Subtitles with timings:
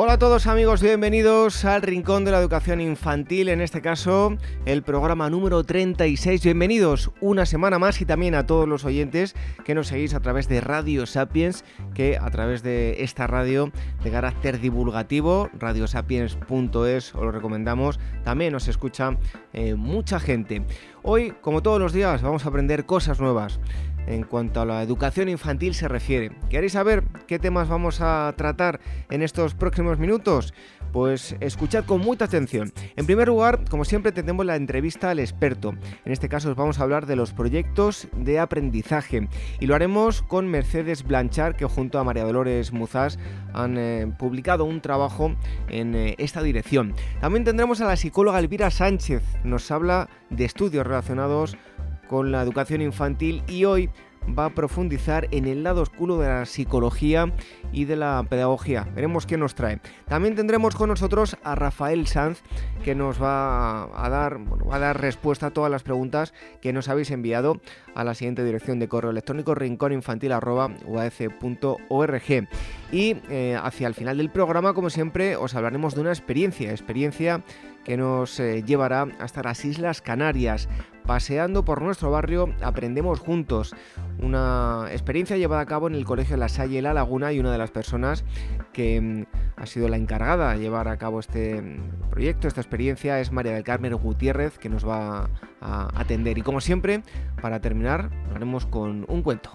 [0.00, 4.84] Hola a todos amigos, bienvenidos al Rincón de la Educación Infantil, en este caso el
[4.84, 6.40] programa número 36.
[6.44, 9.34] Bienvenidos una semana más y también a todos los oyentes
[9.64, 13.72] que nos seguís a través de Radio Sapiens, que a través de esta radio
[14.04, 19.18] de carácter divulgativo, radiosapiens.es, os lo recomendamos, también nos escucha
[19.52, 20.62] eh, mucha gente.
[21.02, 23.58] Hoy, como todos los días, vamos a aprender cosas nuevas
[24.08, 26.32] en cuanto a la educación infantil se refiere.
[26.48, 30.54] ¿Queréis saber qué temas vamos a tratar en estos próximos minutos?
[30.92, 32.72] Pues escuchad con mucha atención.
[32.96, 35.74] En primer lugar, como siempre, tenemos la entrevista al experto.
[36.04, 39.28] En este caso os vamos a hablar de los proyectos de aprendizaje
[39.60, 43.18] y lo haremos con Mercedes Blanchard, que junto a María Dolores Muzás
[43.52, 45.36] han eh, publicado un trabajo
[45.68, 46.94] en eh, esta dirección.
[47.20, 51.58] También tendremos a la psicóloga Elvira Sánchez, nos habla de estudios relacionados
[52.08, 53.90] con la educación infantil y hoy
[54.36, 57.32] va a profundizar en el lado oscuro de la psicología
[57.72, 58.86] y de la pedagogía.
[58.94, 59.80] Veremos qué nos trae.
[60.06, 62.42] También tendremos con nosotros a Rafael Sanz,
[62.84, 66.88] que nos va a dar, va a dar respuesta a todas las preguntas que nos
[66.88, 67.60] habéis enviado
[67.94, 72.48] a la siguiente dirección de correo electrónico rincóninfantil.org.
[72.90, 77.42] Y eh, hacia el final del programa, como siempre, os hablaremos de una experiencia, experiencia
[77.84, 80.68] que nos eh, llevará hasta las Islas Canarias.
[81.08, 83.74] Paseando por nuestro barrio aprendemos juntos.
[84.20, 87.56] Una experiencia llevada a cabo en el Colegio La Salle La Laguna y una de
[87.56, 88.26] las personas
[88.74, 89.24] que mm,
[89.56, 93.52] ha sido la encargada de llevar a cabo este mm, proyecto, esta experiencia, es María
[93.52, 95.30] del Carmen Gutiérrez, que nos va
[95.62, 96.36] a atender.
[96.36, 97.02] Y como siempre,
[97.40, 99.52] para terminar, haremos con un cuento.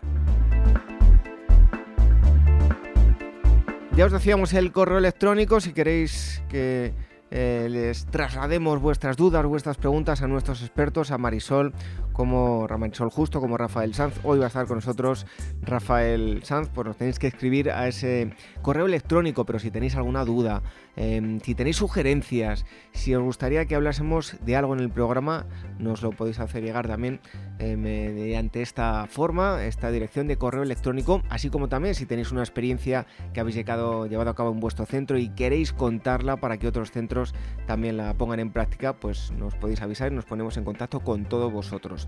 [3.96, 6.96] Ya os decíamos el correo electrónico si queréis que
[7.36, 11.74] eh, les traslademos vuestras dudas, vuestras preguntas a nuestros expertos, a Marisol
[12.14, 14.20] como Marisol Justo, como Rafael Sanz.
[14.24, 15.26] Hoy va a estar con nosotros
[15.62, 20.24] Rafael Sanz, pues nos tenéis que escribir a ese correo electrónico, pero si tenéis alguna
[20.24, 20.62] duda,
[20.96, 25.46] em, si tenéis sugerencias, si os gustaría que hablásemos de algo en el programa,
[25.80, 27.20] nos lo podéis hacer llegar también
[27.60, 32.42] eh, mediante esta forma, esta dirección de correo electrónico, así como también si tenéis una
[32.42, 36.68] experiencia que habéis llevado, llevado a cabo en vuestro centro y queréis contarla para que
[36.68, 37.34] otros centros
[37.66, 41.26] también la pongan en práctica, pues nos podéis avisar y nos ponemos en contacto con
[41.26, 42.03] todos vosotros.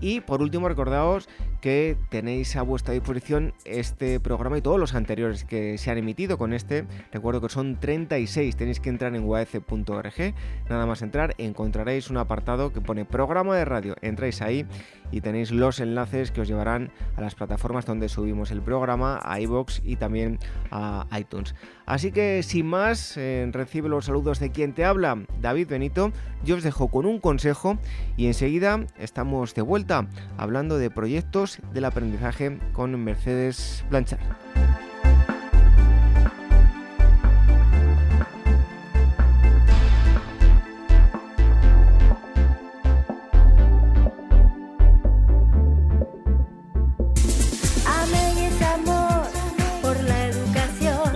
[0.00, 1.28] Y por último, recordaos
[1.60, 6.38] que tenéis a vuestra disposición este programa y todos los anteriores que se han emitido
[6.38, 6.86] con este.
[7.12, 10.34] Recuerdo que son 36, tenéis que entrar en uaf.org,
[10.68, 14.66] nada más entrar encontraréis un apartado que pone programa de radio, entráis ahí
[15.10, 19.40] y tenéis los enlaces que os llevarán a las plataformas donde subimos el programa, a
[19.40, 20.38] iBox y también
[20.70, 21.54] a iTunes.
[21.86, 26.12] Así que sin más, eh, recibe los saludos de quien te habla, David Benito.
[26.44, 27.78] Yo os dejo con un consejo
[28.16, 34.20] y enseguida estamos de vuelta hablando de proyectos del aprendizaje con Mercedes Blanchard.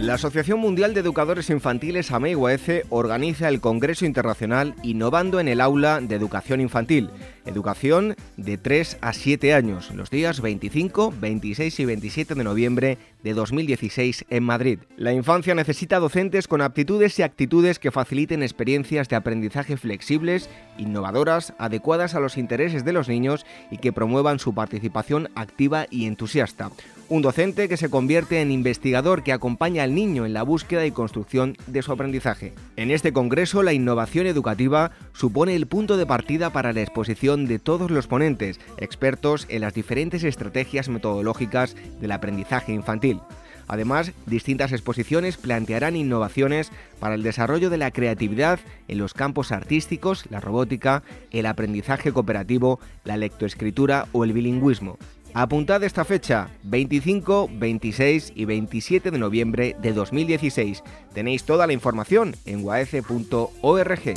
[0.04, 5.98] La Asociación Mundial de Educadores Infantiles AMEIUAECE organiza el Congreso Internacional Innovando en el Aula
[6.02, 7.08] de Educación Infantil,
[7.46, 13.34] educación de 3 a 7 años, los días 25, 26 y 27 de noviembre de
[13.34, 14.78] 2016 en Madrid.
[14.96, 20.48] La infancia necesita docentes con aptitudes y actitudes que faciliten experiencias de aprendizaje flexibles,
[20.78, 26.06] innovadoras, adecuadas a los intereses de los niños y que promuevan su participación activa y
[26.06, 26.70] entusiasta.
[27.08, 30.90] Un docente que se convierte en investigador que acompaña al niño en la búsqueda y
[30.90, 32.54] construcción de su aprendizaje.
[32.76, 37.58] En este congreso, la innovación educativa supone el punto de partida para la exposición de
[37.58, 43.13] todos los ponentes, expertos en las diferentes estrategias metodológicas del aprendizaje infantil.
[43.66, 46.70] Además, distintas exposiciones plantearán innovaciones
[47.00, 52.78] para el desarrollo de la creatividad en los campos artísticos, la robótica, el aprendizaje cooperativo,
[53.04, 54.98] la lectoescritura o el bilingüismo.
[55.36, 60.84] Apuntad esta fecha, 25, 26 y 27 de noviembre de 2016.
[61.12, 64.14] Tenéis toda la información en waece.org.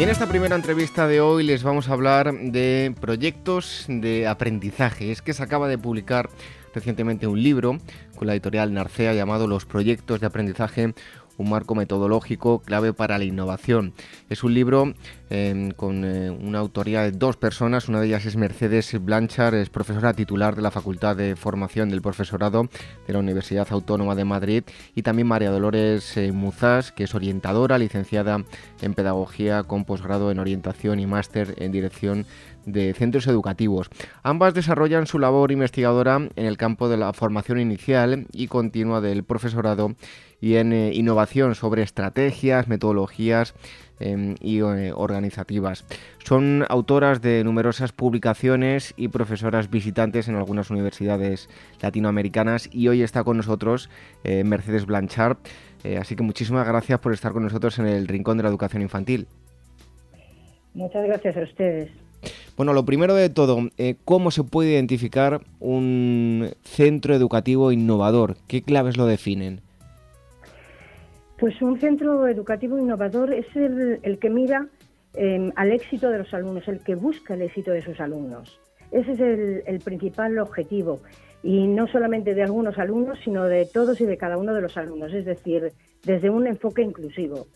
[0.00, 5.12] Y en esta primera entrevista de hoy les vamos a hablar de proyectos de aprendizaje.
[5.12, 6.30] Es que se acaba de publicar
[6.74, 7.76] recientemente un libro
[8.16, 10.94] con la editorial Narcea llamado Los proyectos de aprendizaje
[11.40, 13.94] un marco metodológico clave para la innovación.
[14.28, 14.92] Es un libro
[15.30, 19.70] em, con eh, una autoría de dos personas, una de ellas es Mercedes Blanchard, es
[19.70, 22.68] profesora titular de la Facultad de Formación del Profesorado
[23.06, 24.64] de la Universidad Autónoma de Madrid,
[24.94, 28.44] y también María Dolores eh, Muzás, que es orientadora, licenciada
[28.82, 32.26] en Pedagogía con posgrado en Orientación y máster en Dirección
[32.66, 33.88] de centros educativos.
[34.22, 39.24] Ambas desarrollan su labor investigadora en el campo de la formación inicial y continua del
[39.24, 39.94] profesorado
[40.40, 43.54] y en eh, innovación sobre estrategias, metodologías
[43.98, 45.84] em, y eh, organizativas.
[46.24, 51.48] Son autoras de numerosas publicaciones y profesoras visitantes en algunas universidades
[51.80, 53.90] latinoamericanas y hoy está con nosotros
[54.24, 55.36] eh, Mercedes Blanchard.
[55.98, 59.26] así que muchísimas gracias por estar con nosotros en el Rincón de la Educación Infantil.
[60.74, 61.90] Muchas gracias a ustedes.
[62.56, 63.58] Bueno, lo primero de todo,
[64.04, 68.36] ¿cómo se puede identificar un centro educativo innovador?
[68.46, 69.62] ¿Qué claves lo definen?
[71.40, 74.66] Pues un centro educativo innovador es el, que mira
[75.14, 78.60] em, al éxito de los alumnos, el que busca el éxito de sus alumnos.
[78.92, 79.20] Ese es
[79.66, 81.00] el, principal objetivo
[81.42, 84.76] y no solamente de algunos alumnos, sino de todos y de cada uno de los
[84.76, 85.72] alumnos, es decir,
[86.04, 87.46] desde un enfoque inclusivo.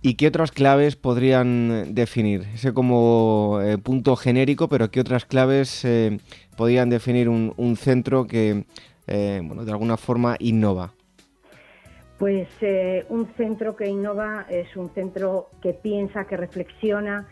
[0.00, 2.42] ¿Y qué otras claves podrían definir?
[2.52, 6.18] Ese como eh, punto genérico, pero ¿qué otras claves eh,
[6.56, 8.64] podrían definir un, centro que,
[9.06, 10.94] eh, bueno, de alguna forma innova?
[12.22, 17.26] Pues eh, un centro que innova es un centro que piensa, que reflexiona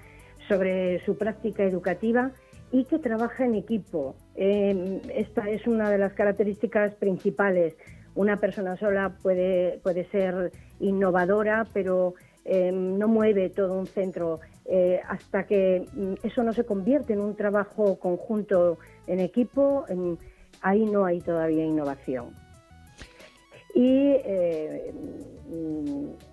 [0.49, 2.33] sobre su práctica educativa
[2.73, 4.17] y que trabaja en equipo.
[4.35, 7.77] Em, esta es una de las características principales.
[8.17, 10.51] Una persona sola puede, puede ser
[10.81, 12.15] innovadora, pero
[12.45, 14.41] em, no mueve todo un centro.
[14.65, 19.85] Eh, hasta que mm, eso no se convierte en un trabajo conjunto en equipo,
[20.63, 22.50] ahí no hay todavía innovación.
[23.75, 24.93] Y eh,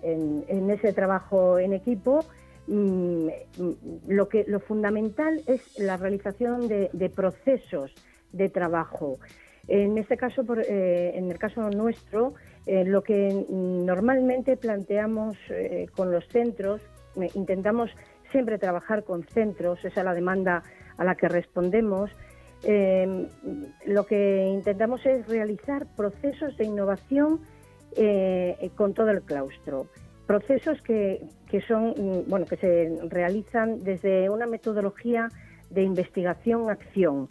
[0.02, 2.24] en, ese trabajo en equipo,
[2.66, 3.28] mm,
[4.08, 7.94] lo, que, lo fundamental es la realización de, procesos
[8.32, 9.18] de trabajo.
[9.66, 12.34] En este caso, eh, en el caso nuestro,
[12.66, 15.36] eh, lo que normalmente planteamos
[15.94, 16.82] con los centros,
[17.34, 17.90] intentamos
[18.30, 20.62] siempre trabajar con centros, esa es la demanda
[20.96, 22.10] a la que respondemos,
[22.64, 23.28] eh,
[23.86, 27.40] lo que intentamos es realizar procesos de innovación
[27.96, 29.86] eh, con todo el claustro.
[30.26, 31.26] Procesos que,
[31.66, 35.28] son, mm, bueno, que se realizan desde una metodología
[35.70, 37.28] de investigación-acción,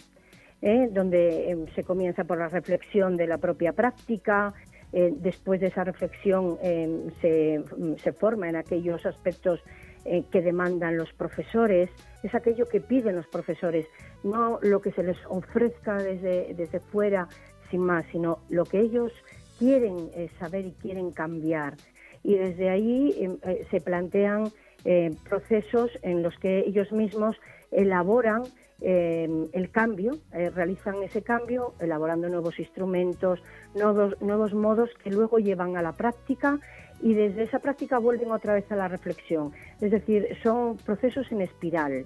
[0.62, 0.90] ¿eh?
[0.92, 4.54] donde em, se comienza por la reflexión de la propia práctica,
[4.94, 7.62] eh, después de esa reflexión em, se,
[7.98, 9.62] se forma en aquellos aspectos
[10.10, 11.90] eh, que demandan los profesores,
[12.24, 13.86] es aquello que piden los profesores,
[14.24, 17.28] no lo que se les ofrezca desde, desde fuera
[17.70, 19.12] sin más, sino lo que ellos
[19.60, 21.74] quieren eh, saber y quieren cambiar.
[22.24, 24.50] Y desde ahí em, eh, se plantean
[25.28, 27.36] procesos en los que ellos mismos
[27.72, 28.44] elaboran
[28.80, 33.44] em, el cambio, realizan ese cambio elaborando nuevos instrumentos,
[33.76, 36.62] nuevos, nuevos modos que luego llevan a la práctica
[37.02, 39.52] y desde esa práctica vuelven otra vez a la reflexión.
[39.82, 42.06] Es decir, son procesos en espiral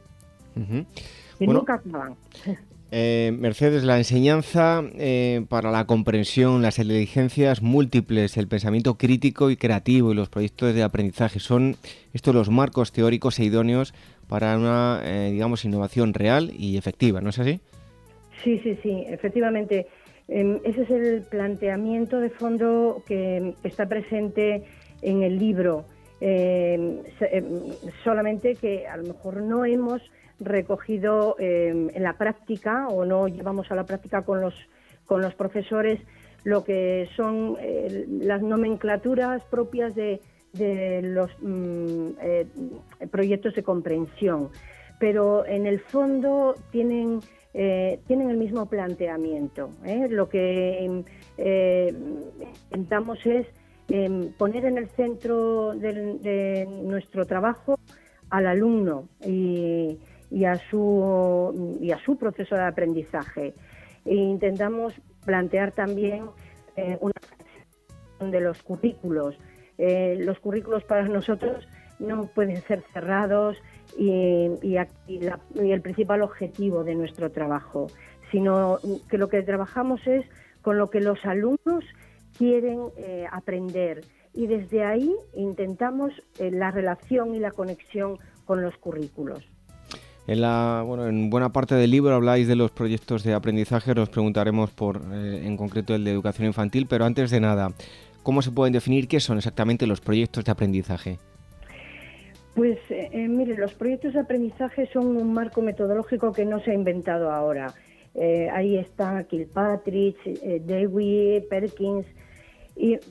[1.40, 2.16] y nunca acaban.
[2.94, 9.56] Eh, Mercedes, la enseñanza eh, para la comprensión, las inteligencias múltiples, el pensamiento crítico y
[9.56, 11.78] creativo y los proyectos de aprendizaje son
[12.14, 13.94] estos los marcos teóricos e idóneos
[14.28, 17.62] para una, eh, digamos, innovación real y efectiva, ¿no es así?
[18.44, 19.88] Sí, sí, sí, efectivamente.
[20.28, 24.66] Em, ese es el planteamiento de fondo que está presente
[25.02, 25.86] en el libro,
[26.20, 27.46] em, em,
[28.04, 30.02] solamente que a lo mejor no hemos
[30.40, 34.56] recogido en la práctica o no llevamos a la práctica con los,
[35.06, 36.00] con los profesores
[36.44, 37.58] lo que son
[38.22, 40.20] las nomenclaturas propias de,
[41.04, 42.48] los mm, eh,
[43.10, 44.50] proyectos de comprensión.
[45.00, 47.20] Pero en el fondo tienen
[47.54, 49.72] eh, tienen el mismo planteamiento.
[49.86, 50.08] ¿eh?
[50.10, 51.04] Lo que
[52.70, 53.46] intentamos es
[53.90, 57.80] em, poner en el centro de, nuestro trabajo
[58.30, 59.98] al alumno y,
[60.46, 63.54] a su, y a su proceso de aprendizaje.
[64.06, 64.94] E intentamos
[65.26, 66.26] plantear también
[67.00, 67.14] una
[68.32, 69.38] de los currículos.
[69.78, 71.68] los currículos para nosotros
[72.02, 73.58] no pueden ser cerrados
[73.98, 74.50] y,
[75.56, 77.88] el principal objetivo de nuestro trabajo,
[78.32, 80.26] sino que lo que trabajamos es
[80.62, 81.84] con lo que los alumnos
[82.42, 88.76] quieren eh, aprender y desde ahí intentamos eh, la relación y la conexión con los
[88.78, 89.48] currículos.
[90.26, 94.10] En, la, bueno, en buena parte del libro habláis de los proyectos de aprendizaje, nos
[94.10, 97.68] preguntaremos por, eh, en concreto el de educación infantil, pero antes de nada,
[98.24, 101.20] ¿cómo se pueden definir qué son exactamente los proyectos de aprendizaje?
[102.56, 106.74] Pues eh, mire, los proyectos de aprendizaje son un marco metodológico que no se ha
[106.74, 107.72] inventado ahora.
[108.16, 110.18] Eh, ahí está Kilpatrick,
[110.66, 112.08] Dewey, Perkins,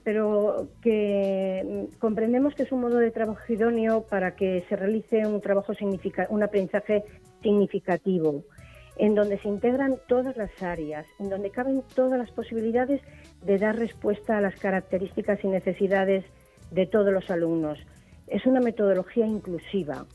[0.05, 5.41] pero que comprendemos que es un modo de trabajo idóneo para que se realice un
[5.41, 5.73] trabajo
[6.31, 7.05] un aprendizaje
[7.43, 8.45] significativo,
[8.97, 13.01] en donde se integran todas las áreas, en donde caben todas las posibilidades
[13.45, 16.25] de dar respuesta a las características y necesidades
[16.71, 17.79] de todos los alumnos
[18.31, 20.07] es una metodología inclusiva.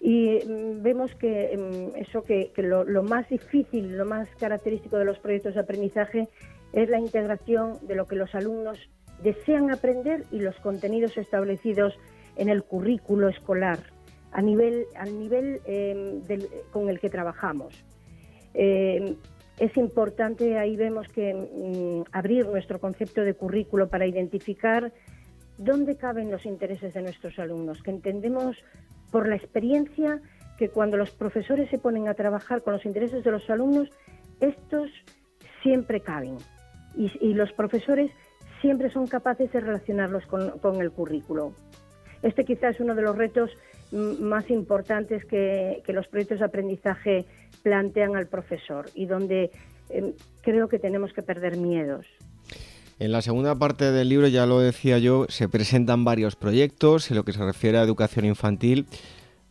[0.00, 5.18] Y mm, vemos que mm, eso que, lo, más difícil, lo más característico de los
[5.18, 6.28] proyectos de aprendizaje
[6.72, 8.78] es la integración de lo que los alumnos
[9.22, 11.94] desean aprender y los contenidos establecidos
[12.36, 13.78] en el currículo escolar
[14.32, 16.22] a nivel, al nivel em,
[16.72, 17.84] con el que trabajamos.
[18.54, 19.16] Em,
[19.58, 24.92] es importante, ahí vemos que mm, abrir nuestro concepto de currículo para identificar
[25.58, 28.56] dónde caben los intereses de nuestros alumnos, que entendemos
[29.10, 30.20] por la experiencia
[30.58, 33.90] que cuando los profesores se ponen a trabajar con los intereses de los alumnos,
[34.40, 34.90] estos
[35.62, 36.38] siempre caben
[36.96, 38.10] y, los profesores
[38.60, 41.54] siempre son capaces de relacionarlos con, el currículo.
[42.22, 43.50] Este quizás es uno de los retos
[43.90, 47.24] más importantes que, los proyectos de aprendizaje
[47.62, 49.50] plantean al profesor y donde
[49.90, 52.06] em, creo que tenemos que perder miedos.
[52.98, 57.16] En la segunda parte del libro, ya lo decía yo, se presentan varios proyectos en
[57.16, 58.86] lo que se refiere a educación infantil.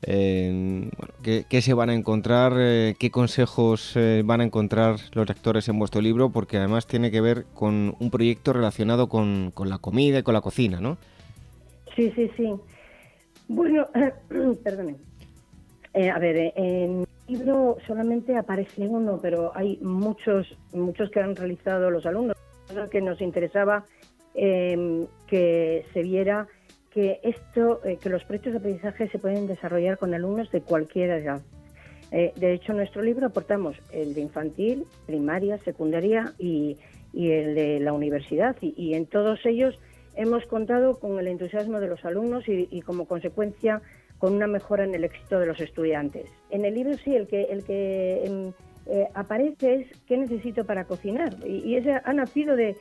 [0.01, 2.53] ¿Qué, se van a encontrar?
[2.57, 6.29] Eh, ¿Qué consejos eh, van a encontrar los lectores en vuestro libro?
[6.29, 10.41] Porque además tiene que ver con un proyecto relacionado con, la comida y con la
[10.41, 10.97] cocina, ¿no?
[11.95, 12.53] Sí, sí, sí.
[13.47, 13.87] Bueno,
[14.63, 14.95] perdone.
[15.93, 21.35] Eh, a ver, en el libro solamente aparece uno, pero hay muchos, muchos que han
[21.35, 22.37] realizado los alumnos
[22.89, 23.83] que nos interesaba
[24.33, 26.47] que se viera
[26.91, 31.09] que esto, eh, que los proyectos de aprendizaje se pueden desarrollar con alumnos de cualquier
[31.11, 31.41] edad.
[32.11, 36.77] Eh, de hecho, en nuestro libro aportamos el de infantil, primaria, secundaria y,
[37.13, 38.55] el de la universidad.
[38.61, 39.79] Y, en todos ellos
[40.15, 43.81] hemos contado con el entusiasmo de los alumnos y, como consecuencia
[44.17, 46.25] con una mejora en el éxito de los estudiantes.
[46.49, 48.53] En el libro sí, el que, el que em,
[48.85, 51.33] eh, aparece es qué necesito para cocinar.
[51.45, 52.75] Y, ese ha nacido de,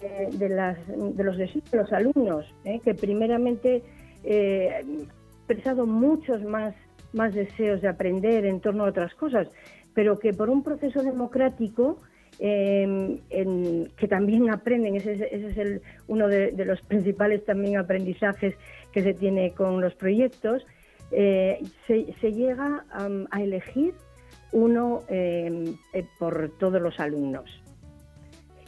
[0.00, 2.80] de, las, de los deseos de los alumnos, ¿eh?
[2.84, 3.82] que primeramente
[4.22, 5.02] eh, han
[5.38, 6.74] expresado muchos más,
[7.12, 9.48] más deseos de aprender en torno a otras cosas,
[9.94, 11.98] pero que por un proceso democrático
[12.38, 18.54] em, en, que también aprenden, ese, es el, uno de, los principales también aprendizajes
[18.92, 20.66] que se tiene con los proyectos,
[21.10, 23.94] se, se, llega a elegir
[24.54, 25.74] uno eh,
[26.18, 27.63] por todos los alumnos.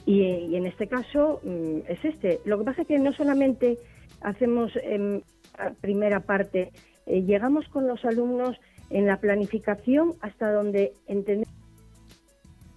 [0.06, 2.40] Y, en este caso mm, es este.
[2.44, 3.76] Lo que pasa es que no solamente
[4.22, 5.20] hacemos em,
[5.80, 6.70] primera parte,
[7.06, 8.56] eh, llegamos con los alumnos
[8.90, 11.52] en la planificación hasta donde entendemos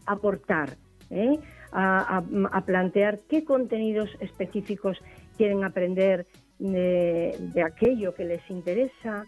[0.08, 0.76] aportar,
[1.12, 1.38] ¿eh?
[1.72, 2.24] a,
[2.66, 4.98] plantear qué contenidos específicos
[5.38, 6.26] quieren aprender
[6.58, 9.28] de aquello que les interesa,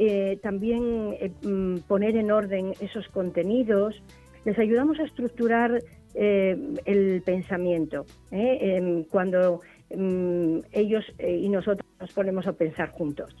[0.00, 4.00] eh, también mm, poner en orden esos contenidos.
[4.44, 5.82] Les ayudamos a estructurar
[6.20, 9.60] eh, el pensamiento em, cuando
[9.94, 13.34] mm, ellos y nosotros nos ponemos a pensar juntos.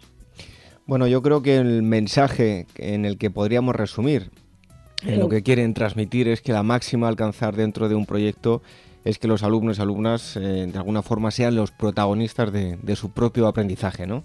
[0.86, 4.30] Bueno, yo creo que el mensaje en el que podríamos resumir
[5.06, 8.62] en lo que quieren transmitir es que la máxima a alcanzar dentro de un proyecto
[9.04, 13.12] es que los alumnos y alumnas de alguna forma sean los protagonistas de, de su
[13.12, 14.24] propio aprendizaje, ¿no?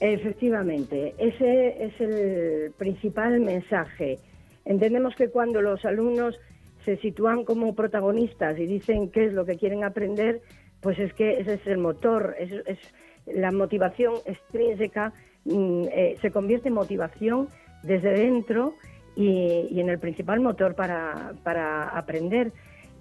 [0.00, 4.18] Efectivamente, ese es el principal mensaje.
[4.64, 6.38] Entendemos que cuando los alumnos
[6.84, 10.42] se sitúan como protagonistas y dicen qué es lo que quieren aprender,
[10.80, 12.78] pues es que ese es el motor, es,
[13.26, 15.12] la motivación extrínseca,
[15.44, 17.48] mm, eh, se convierte en motivación
[17.82, 18.74] desde dentro
[19.16, 22.52] y, en el principal motor para, aprender.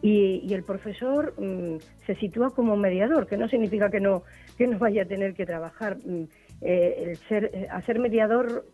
[0.01, 4.23] Y, el profesor mm, se sitúa como mediador, que no significa que no,
[4.57, 5.97] que no vaya a tener que trabajar.
[6.05, 6.23] Mm,
[6.61, 8.65] eh, el ser, a ser mediador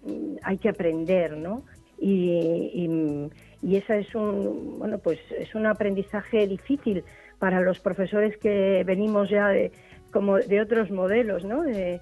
[0.43, 1.63] hay que aprender, ¿no?
[1.99, 3.29] Y,
[3.75, 7.03] esa es un, bueno, pues es un aprendizaje difícil
[7.39, 9.71] para los profesores que venimos ya de,
[10.11, 11.63] como de otros modelos, ¿no?
[11.63, 12.01] De,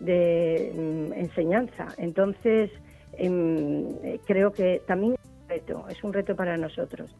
[0.00, 1.88] mm, enseñanza.
[1.98, 2.70] Entonces,
[3.16, 3.86] em,
[4.26, 7.10] creo que también es un reto, es un reto para nosotros.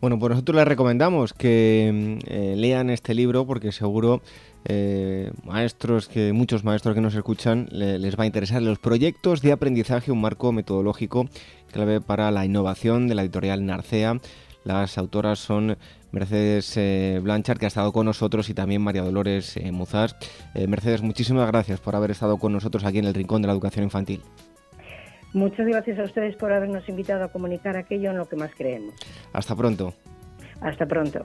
[0.00, 4.22] Bueno, pues nosotros les recomendamos que mm, eh, lean este libro porque seguro
[4.64, 9.52] eh, maestros que muchos maestros que nos escuchan les va a interesar los proyectos de
[9.52, 11.28] aprendizaje, un marco metodológico
[11.72, 14.20] clave para la innovación de la editorial Narcea.
[14.64, 15.78] Las autoras son
[16.12, 20.16] Mercedes eh, Blanchard, que ha estado con nosotros, y también María Dolores eh, Muzás.
[20.54, 23.84] Mercedes, muchísimas gracias por haber estado con nosotros aquí en el Rincón de la Educación
[23.84, 24.20] Infantil.
[25.32, 28.94] Muchas gracias a ustedes por habernos invitado a comunicar aquello en lo que más creemos.
[29.32, 29.94] Hasta pronto.
[30.60, 31.24] Hasta pronto.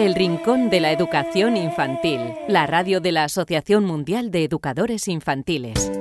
[0.00, 5.92] El Rincón de la Educación Infantil, la radio de la Asociación Mundial de Educadores Infantiles.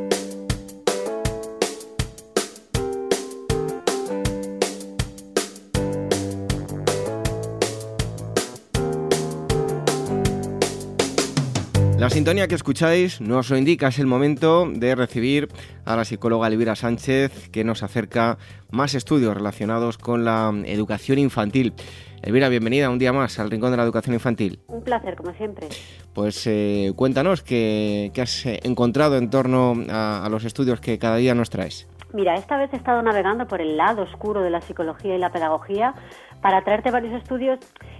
[11.97, 15.49] La sintonía que escucháis nos lo indica, es el momento de recibir
[15.83, 18.37] a la psicóloga Elvira Sánchez, que nos acerca
[18.71, 21.73] más estudios relacionados con la educación infantil.
[22.21, 24.59] Elvira, bienvenida un día más al Rincón de la Educación Infantil.
[24.67, 25.67] Un placer, como siempre.
[26.13, 31.33] Pues eh, cuéntanos qué, has eh, encontrado en torno a, los estudios que cada día
[31.33, 31.87] nos traes.
[32.11, 35.31] Mira, esta vez he estado navegando por el lado oscuro de la psicología y la
[35.31, 35.93] pedagogía
[36.41, 37.59] para traerte varios estudios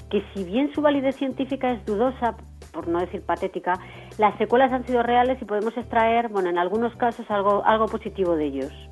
[0.10, 2.36] que si bien su validez científica es dudosa,
[2.74, 3.74] por no decir patética,
[4.18, 8.36] las secuelas han sido reales y podemos extraer, bueno, en algunos casos algo, algo positivo
[8.36, 8.89] de ellos.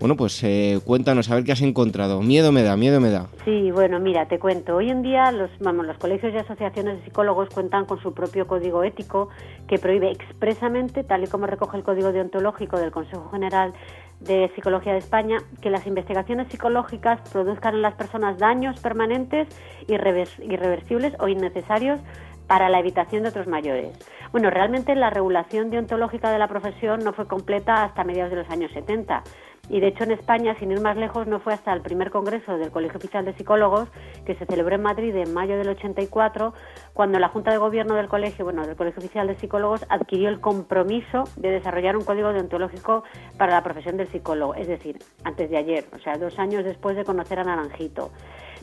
[0.00, 2.22] Bueno, pues eh, cuéntanos a ver qué has encontrado.
[2.22, 3.26] Miedo me da, miedo me da.
[3.44, 4.76] Sí, bueno, mira, te cuento.
[4.76, 8.46] Hoy en día los, vamos, los colegios y asociaciones de psicólogos cuentan con su propio
[8.46, 9.28] código ético
[9.66, 13.72] que prohíbe expresamente, tal y como recoge el código deontológico del Consejo General
[14.20, 19.48] de Psicología de España, que las investigaciones psicológicas produzcan en las personas daños permanentes,
[19.88, 21.98] irreversibles o innecesarios
[22.46, 23.98] para la evitación de otros mayores.
[24.32, 28.50] Bueno, realmente la regulación deontológica de la profesión no fue completa hasta mediados de los
[28.50, 29.22] años 70
[29.70, 32.56] y de hecho en España, sin ir más lejos, no fue hasta el primer congreso
[32.56, 33.88] del Colegio Oficial de Psicólogos,
[34.24, 36.54] que se celebró en Madrid en mayo del 84,
[36.94, 40.40] cuando la Junta de Gobierno del Colegio, bueno, del Colegio Oficial de Psicólogos, adquirió el
[40.40, 43.04] compromiso de desarrollar un código deontológico
[43.36, 46.96] para la profesión del psicólogo, es decir, antes de ayer, o sea, dos años después
[46.96, 48.10] de conocer a Naranjito.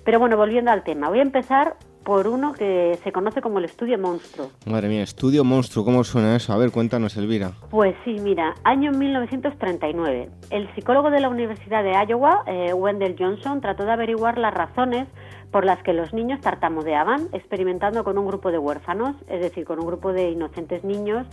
[0.06, 3.66] Pero bueno, volviendo al tema, voy a empezar por uno que se conoce como el
[3.66, 4.52] estudio monstruo.
[4.68, 6.54] Madre mía, estudio monstruo, ¿cómo suena eso?
[6.54, 7.54] A ver, cuéntanos, Elvira.
[7.72, 10.30] Pues sí, mira, año 1939.
[10.52, 15.08] El psicólogo de la Universidad de Iowa, eh, Wendell Johnson, trató de averiguar las razones
[15.50, 19.80] por las que los niños tartamudeaban, experimentando con un grupo de huérfanos, es decir, con
[19.80, 21.26] un grupo de inocentes niños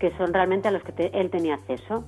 [0.00, 2.04] que son realmente a los que él tenía acceso.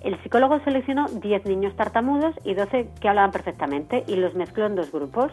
[0.00, 4.74] El psicólogo seleccionó 10 niños tartamudos y 12 que hablaban perfectamente y los mezcló en
[4.74, 5.30] dos grupos.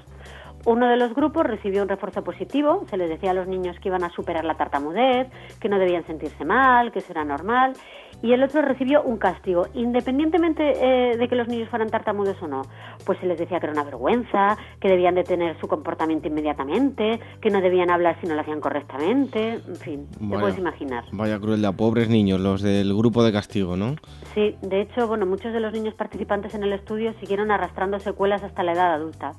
[0.65, 3.87] Uno de los grupos recibió un refuerzo positivo, se les decía a los niños que
[3.87, 5.29] iban a superar la tartamudez,
[5.61, 7.73] que no debían sentirse mal, que eso era normal,
[8.21, 12.47] y el otro recibió un castigo, independientemente eh, de que los niños fueran tartamudos o
[12.47, 12.63] no.
[13.05, 17.49] Pues se les decía que era una vergüenza, que debían detener su comportamiento inmediatamente, que
[17.49, 21.03] no debían hablar si no lo hacían correctamente, en fin, te puedes imaginar.
[21.11, 23.95] Vaya crueldad, pobres niños, los del grupo de castigo, ¿no?
[24.33, 28.43] Sí, de hecho, bueno, muchos de los niños participantes en el estudio siguieron arrastrando secuelas
[28.43, 29.31] hasta la edad adulta.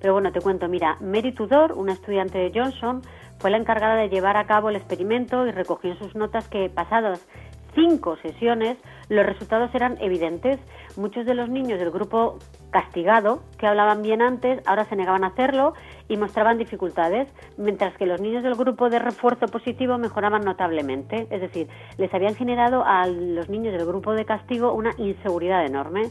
[0.00, 3.02] Pero bueno, te cuento, mira, Mary Tudor, una estudiante de Johnson,
[3.38, 6.68] fue la encargada de llevar a cabo el experimento y recogió en sus notas que
[6.68, 7.26] pasados
[7.74, 10.58] cinco sesiones los resultados eran evidentes.
[10.96, 12.38] Muchos de los niños del grupo
[12.70, 15.74] castigado, que hablaban bien antes, ahora se negaban a hacerlo
[16.08, 21.26] y mostraban dificultades, mientras que los niños del grupo de refuerzo positivo mejoraban notablemente.
[21.30, 26.10] Es decir, les habían generado a los niños del grupo de castigo una inseguridad enorme.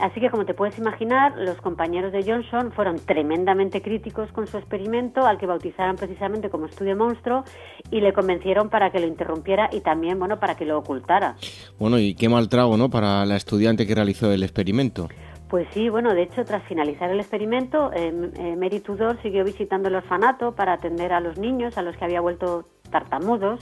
[0.00, 4.56] Así que, como te puedes imaginar, los compañeros de Johnson fueron tremendamente críticos con su
[4.56, 7.44] experimento, al que bautizaron precisamente como estudio monstruo,
[7.90, 11.36] y le convencieron para que lo interrumpiera y también, bueno, para que lo ocultara.
[11.78, 15.08] Bueno, y qué mal trago, ¿no?, para la estudiante que realizó el experimento.
[15.48, 19.88] Pues sí, bueno, de hecho, tras finalizar el experimento, eh, eh, Mary Tudor siguió visitando
[19.88, 23.60] el orfanato para atender a los niños a los que había vuelto tartamudos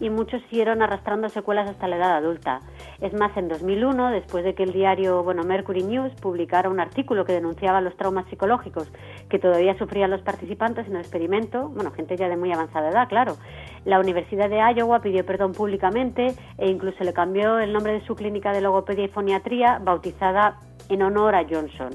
[0.00, 2.60] y muchos siguieron arrastrando secuelas hasta la edad adulta.
[3.00, 7.24] Es más, en 2001, después de que el diario bueno, Mercury News publicara un artículo
[7.24, 8.90] que denunciaba los traumas psicológicos
[9.28, 13.08] que todavía sufrían los participantes en el experimento, bueno, gente ya de muy avanzada edad,
[13.08, 13.36] claro,
[13.84, 18.14] la Universidad de Iowa pidió perdón públicamente e incluso le cambió el nombre de su
[18.14, 21.90] clínica de logopedia y foniatría, bautizada en honor a Johnson.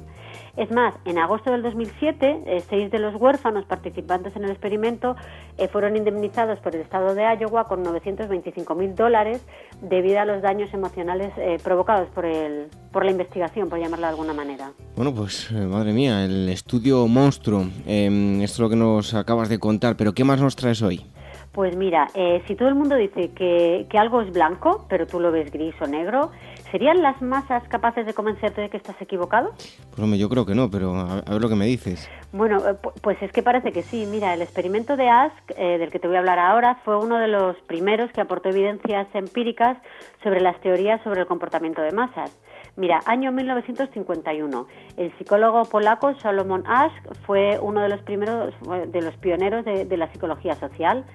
[0.58, 5.16] Es más, en agosto del 2007, eh, seis de los huérfanos participantes en el experimento
[5.60, 9.46] eh, fueron indemnizados por el Estado de Iowa con 925 mil dólares
[9.84, 14.14] debido a los daños emocionales eh, provocados por, el, por la investigación, por llamarla de
[14.14, 14.72] alguna manera.
[14.96, 17.68] Bueno, pues madre mía, el estudio monstruo.
[17.86, 21.06] Em, esto es lo que nos acabas de contar, pero ¿qué más nos traes hoy?
[21.52, 22.08] Pues mira,
[22.48, 25.74] si todo el mundo dice que, que algo es blanco, pero tú lo ves gris
[25.82, 26.30] o negro,
[26.72, 29.54] ¿Serían las masas capaces de convencerte de que estás equivocado?
[29.90, 32.10] Pues hombre, yo creo que no, pero a, ver lo que me dices.
[32.34, 34.06] Bueno, eh, pues es que parece que sí.
[34.06, 37.20] Mira, el experimento de Ask, eh, del que te voy a hablar ahora, fue uno
[37.20, 39.78] de los primeros que aportó evidencias empíricas
[40.24, 42.38] sobre las teorías sobre el comportamiento de masas.
[42.76, 44.68] Mira, año 1951.
[44.98, 46.94] El psicólogo polaco Solomon Ask
[47.26, 48.54] fue uno de los primeros,
[48.92, 51.06] de los pioneros de, la psicología social.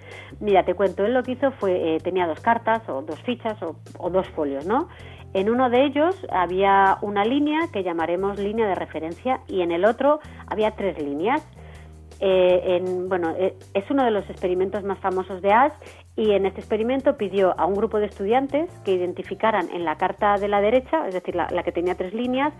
[0.40, 3.56] Mira, te cuento, él lo que hizo fue, eh, tenía dos cartas o dos fichas
[3.62, 4.88] o dos folios, ¿no?
[5.34, 9.84] En uno de ellos había una línea que llamaremos línea de referencia y en el
[9.84, 11.46] otro había tres líneas.
[12.20, 15.72] Eh, eh, es uno de los experimentos más famosos de Ash
[16.14, 20.36] y en este experimento pidió a un grupo de estudiantes que identificaran en la carta
[20.36, 22.52] de la derecha, es decir, la, la que tenía tres líneas,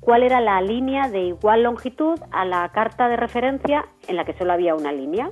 [0.00, 4.32] cuál era la línea de igual longitud a la carta de referencia en la que
[4.32, 5.30] solo había una línea.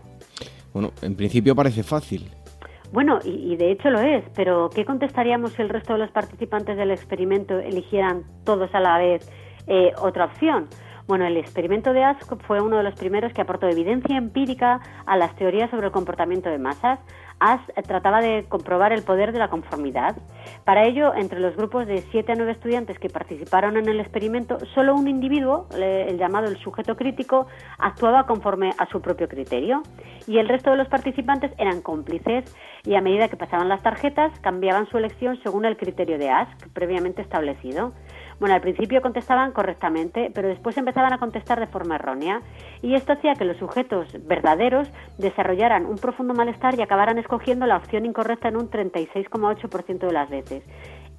[0.72, 2.30] Bueno, en principio parece fácil.
[2.92, 6.76] Bueno, y, de hecho lo es, pero ¿qué contestaríamos si el resto de los participantes
[6.76, 9.26] del experimento eligieran todos a la vez
[9.66, 10.68] eh, otra opción?
[11.06, 15.16] Bueno, el experimento de Ask fue uno de los primeros que aportó evidencia empírica a
[15.16, 17.00] las teorías sobre el comportamiento de masas.
[17.42, 20.16] Ask trataba de comprobar el poder de la conformidad.
[20.64, 24.58] Para ello, entre los grupos de 7 a 9 estudiantes que participaron en el experimento,
[24.74, 29.82] solo un individuo, el llamado el sujeto crítico, actuaba conforme a su propio criterio
[30.28, 32.44] y el resto de los participantes eran cómplices
[32.84, 36.68] y a medida que pasaban las tarjetas cambiaban su elección según el criterio de Ask
[36.72, 37.92] previamente establecido.
[38.40, 42.42] Bueno, al principio contestaban correctamente, pero después empezaban a contestar de forma errónea
[42.82, 47.76] y esto hacía que los sujetos verdaderos desarrollaran un profundo malestar y acabaran escogiendo la
[47.76, 50.62] opción incorrecta en un 36,8% de las veces.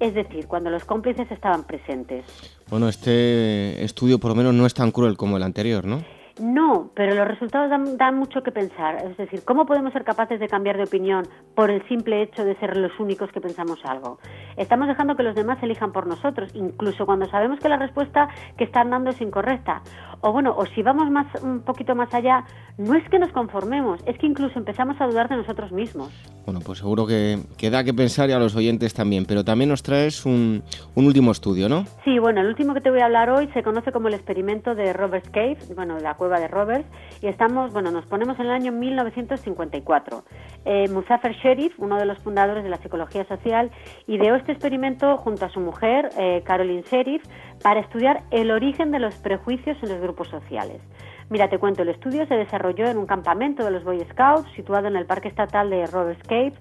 [0.00, 2.24] Es decir, cuando los cómplices estaban presentes.
[2.68, 6.02] Bueno, este estudio por lo menos no es tan cruel como el anterior, ¿no?
[6.40, 8.96] No, pero los resultados dan, mucho que pensar.
[8.96, 11.22] Es decir, ¿cómo podemos ser capaces de cambiar de opinión
[11.54, 14.18] por el simple hecho de ser los únicos que pensamos algo?
[14.56, 18.64] Estamos dejando que los demás elijan por nosotros, incluso cuando sabemos que la respuesta que
[18.64, 19.82] están dando es incorrecta.
[20.22, 22.44] O bueno, o si vamos más un poquito más allá,
[22.78, 26.33] no es que nos conformemos, es que incluso empezamos a dudar de nosotros mismos.
[26.44, 29.70] Bueno, pues seguro que, que da que pensar y a los oyentes también, pero también
[29.70, 30.62] nos traes un,
[30.94, 31.84] un, último estudio, ¿no?
[32.04, 34.74] Sí, bueno, el último que te voy a hablar hoy se conoce como el experimento
[34.74, 36.86] de Roberts Cave, bueno, la cueva de Roberts,
[37.22, 40.24] y estamos, bueno, nos ponemos en el año 1954.
[40.66, 43.70] Eh, Muzafer Sherif, uno de los fundadores de la psicología social,
[44.06, 47.22] ideó este experimento junto a su mujer, eh, Caroline Sherif,
[47.62, 50.82] para estudiar el origen de los prejuicios en los grupos sociales.
[51.30, 54.88] Mira, te cuento, el estudio se desarrolló en un campamento de los Boy Scouts situado
[54.88, 56.54] en el Parque Estatal de Roberts Cave,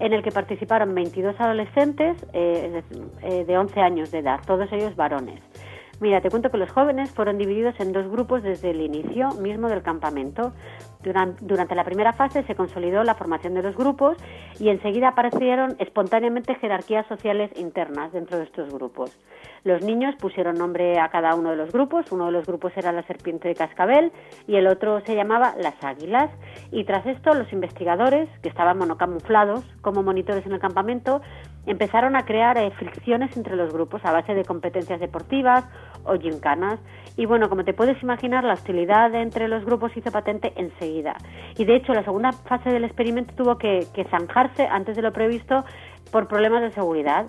[0.00, 2.82] en el que participaron 22 adolescentes eh,
[3.46, 5.40] de 11 años de edad, todos ellos varones.
[6.00, 9.68] Mira, te cuento que los jóvenes fueron divididos en dos grupos desde el inicio mismo
[9.68, 10.52] del campamento.
[11.02, 14.16] Durante, la primera fase se consolidó la formación de los grupos
[14.60, 19.18] y enseguida aparecieron espontáneamente jerarquías sociales internas dentro de estos grupos.
[19.68, 22.10] Los niños pusieron nombre a cada uno de los grupos.
[22.10, 24.12] Uno de los grupos era la serpiente de cascabel
[24.46, 26.30] y el otro se llamaba las águilas.
[26.70, 31.20] Y tras esto, los investigadores, que estaban monocamuflados como monitores en el campamento,
[31.66, 35.66] empezaron a crear eh, fricciones entre los grupos a base de competencias deportivas
[36.04, 36.80] o gincanas.
[37.18, 41.14] Y bueno, como te puedes imaginar, la hostilidad entre los grupos hizo patente enseguida.
[41.58, 45.62] Y de hecho, la segunda fase del experimento tuvo que zanjarse antes de lo previsto
[46.10, 47.26] por problemas de seguridad.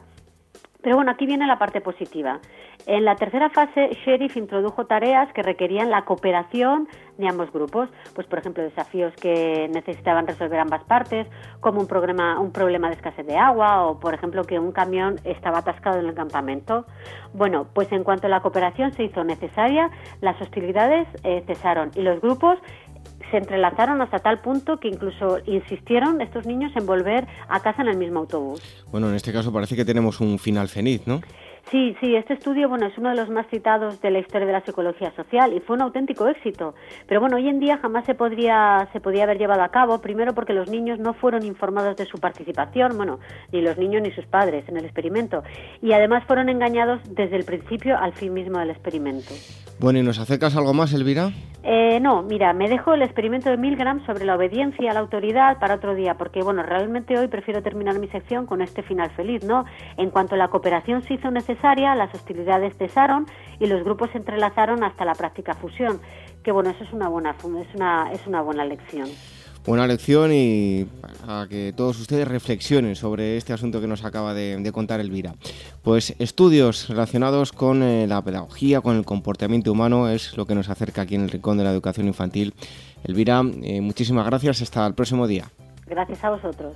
[0.82, 2.40] Pero bueno, aquí viene la parte positiva.
[2.86, 6.88] En la tercera fase, Sheriff introdujo tareas que requerían la cooperación
[7.18, 11.28] de ambos grupos, pues por ejemplo desafíos que necesitaban resolver ambas partes,
[11.60, 16.00] como un problema, de escasez de agua o por ejemplo que un camión estaba atascado
[16.00, 16.86] en el campamento.
[17.34, 19.90] Bueno, pues en cuanto la cooperación se hizo necesaria,
[20.22, 22.58] las hostilidades eh, cesaron y los grupos
[23.32, 27.90] se entrelazaron hasta tal punto que incluso insistieron estos niños en volver a casa en
[27.90, 28.62] el mismo autobús.
[28.92, 31.22] Bueno, en este caso parece que tenemos un final feliz, ¿no?
[31.70, 34.54] Sí, sí, este estudio bueno, es uno de los más citados de la historia de
[34.54, 36.74] la psicología social y fue un auténtico éxito.
[37.08, 40.34] Pero bueno, hoy en día jamás se podría, se podía haber llevado a cabo, primero
[40.34, 43.20] porque los niños no fueron informados de su participación, bueno,
[43.52, 45.44] ni los niños ni sus padres en el experimento,
[45.82, 49.34] y además fueron engañados desde el principio al fin mismo del experimento.
[49.80, 51.32] Bueno, ¿y nos acercas algo más, Elvira?
[51.64, 55.60] Eh, no, mira, me dejo el experimento de Milgram sobre la obediencia a la autoridad
[55.60, 59.44] para otro día, porque bueno, realmente hoy prefiero terminar mi sección con este final feliz,
[59.44, 59.66] ¿no?
[59.98, 63.26] En cuanto la cooperación se hizo necesaria, las hostilidades cesaron
[63.60, 66.00] y los grupos se entrelazaron hasta la práctica fusión.
[66.44, 69.10] Que bueno, eso es una buena, es una, es una buena lección.
[69.66, 70.88] Buena lección y
[71.26, 75.36] para que todos ustedes reflexionen sobre este asunto que nos acaba de, contar Elvira.
[75.84, 80.70] Pues estudios relacionados con eh, la pedagogía, con el comportamiento humano, es lo que nos
[80.70, 82.54] acerca aquí en el Rincón de la Educación Infantil.
[83.04, 85.52] Elvira, eh, muchísimas gracias, hasta el próximo día.
[85.86, 86.76] Gracias a vosotros.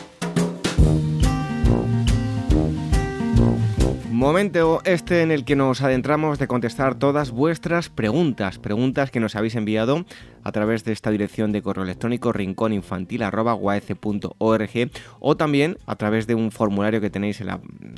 [4.21, 9.35] Momento este en el que nos adentramos de contestar todas vuestras preguntas, preguntas que nos
[9.35, 10.05] habéis enviado
[10.43, 16.51] a través de esta dirección de correo electrónico rincóninfantil.org o también a través de un
[16.51, 17.49] formulario que tenéis en,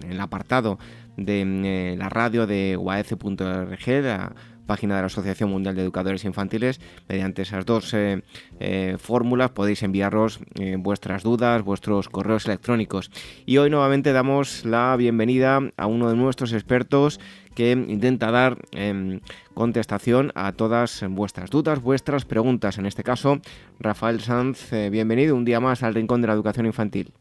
[0.10, 0.80] el apartado
[1.18, 4.34] de eh, la radio de uaece.org,
[4.65, 6.80] página de la Asociación Mundial de Educadores Infantiles.
[7.08, 8.21] Mediante esas dos eh,
[8.60, 13.12] eh, fórmulas podéis enviarnos eh, vuestras dudas, vuestros correos electrónicos.
[13.45, 17.19] Y hoy nuevamente damos la bienvenida a uno de nuestros expertos
[17.56, 19.19] que intenta dar em,
[19.54, 22.78] contestación a todas vuestras dudas, vuestras preguntas.
[22.78, 23.38] En este caso,
[23.80, 27.13] Rafael Sanz, bienvenido un día más al Rincón de la Educación Infantil.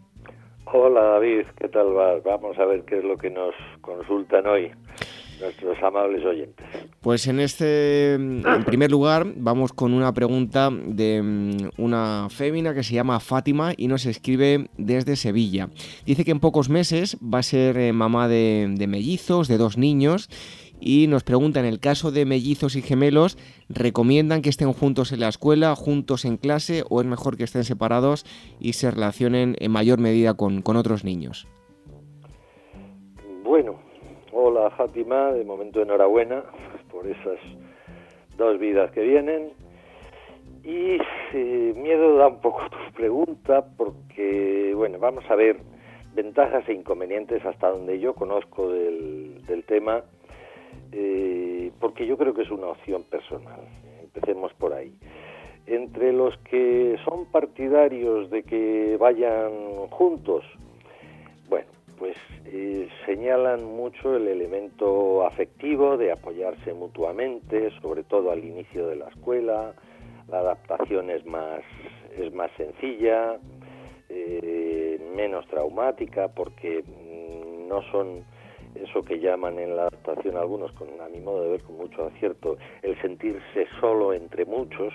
[0.74, 2.22] Hola David, ¿qué tal vas?
[2.24, 4.72] Vamos a ver qué es lo que nos consultan hoy
[5.42, 6.66] nuestros amables oyentes.
[7.00, 12.82] Pues en este, en primer lugar, vamos con una pregunta de mm, una fémina que
[12.82, 15.68] se llama Fátima y nos escribe desde Sevilla.
[16.06, 19.76] Dice que en pocos meses va a ser eh, mamá de, de mellizos, de dos
[19.76, 20.28] niños,
[20.84, 25.20] y nos pregunta, en el caso de mellizos y gemelos, ¿recomiendan que estén juntos en
[25.20, 28.26] la escuela, juntos en clase, o es mejor que estén separados
[28.58, 31.46] y se relacionen en mayor medida con, con otros niños?
[33.44, 33.78] Bueno,
[34.44, 36.42] Hola Fátima, de momento enhorabuena
[36.90, 37.38] por esas
[38.36, 39.52] dos vidas que vienen.
[40.64, 40.98] Y
[41.32, 45.58] eh, miedo da un poco tu pregunta porque, bueno, vamos a ver
[46.16, 50.02] ventajas e inconvenientes hasta donde yo conozco del, tema,
[50.90, 53.60] eh, porque yo creo que es una opción personal.
[54.02, 54.92] Empecemos por ahí.
[55.66, 60.44] Entre los que son partidarios de que vayan juntos,
[61.98, 68.96] pues eh, señalan mucho el elemento afectivo de apoyarse mutuamente, sobre todo al inicio de
[68.96, 69.74] la escuela,
[70.28, 71.60] la adaptación es más,
[72.16, 73.38] es más sencilla,
[74.08, 78.24] eh, menos traumática, porque mm, no son
[78.74, 82.06] eso que llaman en la adaptación algunos, con, a mi modo de ver con mucho
[82.06, 84.92] acierto, el sentirse solo entre muchos,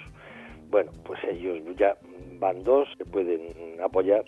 [0.70, 1.98] bueno, pues ellos ya
[2.40, 4.26] van dos, se pueden apoyar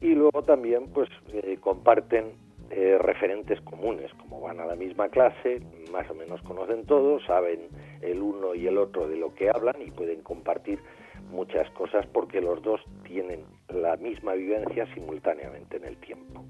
[0.00, 2.32] y luego también pues eh, comparten
[2.70, 5.60] eh, referentes comunes, como van a la misma clase,
[5.90, 7.68] más o menos conocen todos, saben
[8.00, 10.78] el uno y el otro de lo que hablan y pueden compartir
[11.30, 16.44] muchas cosas porque los dos tienen la misma vivencia simultáneamente en el tiempo.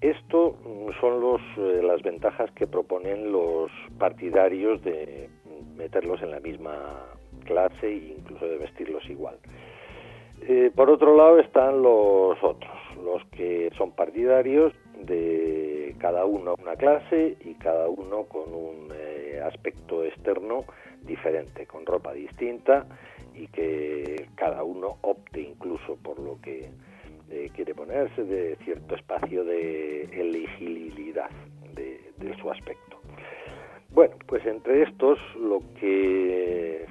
[0.00, 5.30] Esto mm, son los, eh, las ventajas que proponen los partidarios de
[5.76, 7.06] meterlos en la misma
[7.44, 9.38] clase e incluso de vestirlos igual.
[10.48, 16.76] Eh, por otro lado están los otros, los que son partidarios de cada uno una
[16.76, 20.64] clase y cada uno con un eh, aspecto externo
[21.02, 22.86] diferente, con ropa distinta
[23.34, 26.70] y que cada uno opte incluso por lo que
[27.28, 31.30] eh, quiere ponerse de cierto espacio de elegibilidad
[31.74, 33.00] de, de su aspecto.
[33.90, 36.86] Bueno, pues entre estos lo que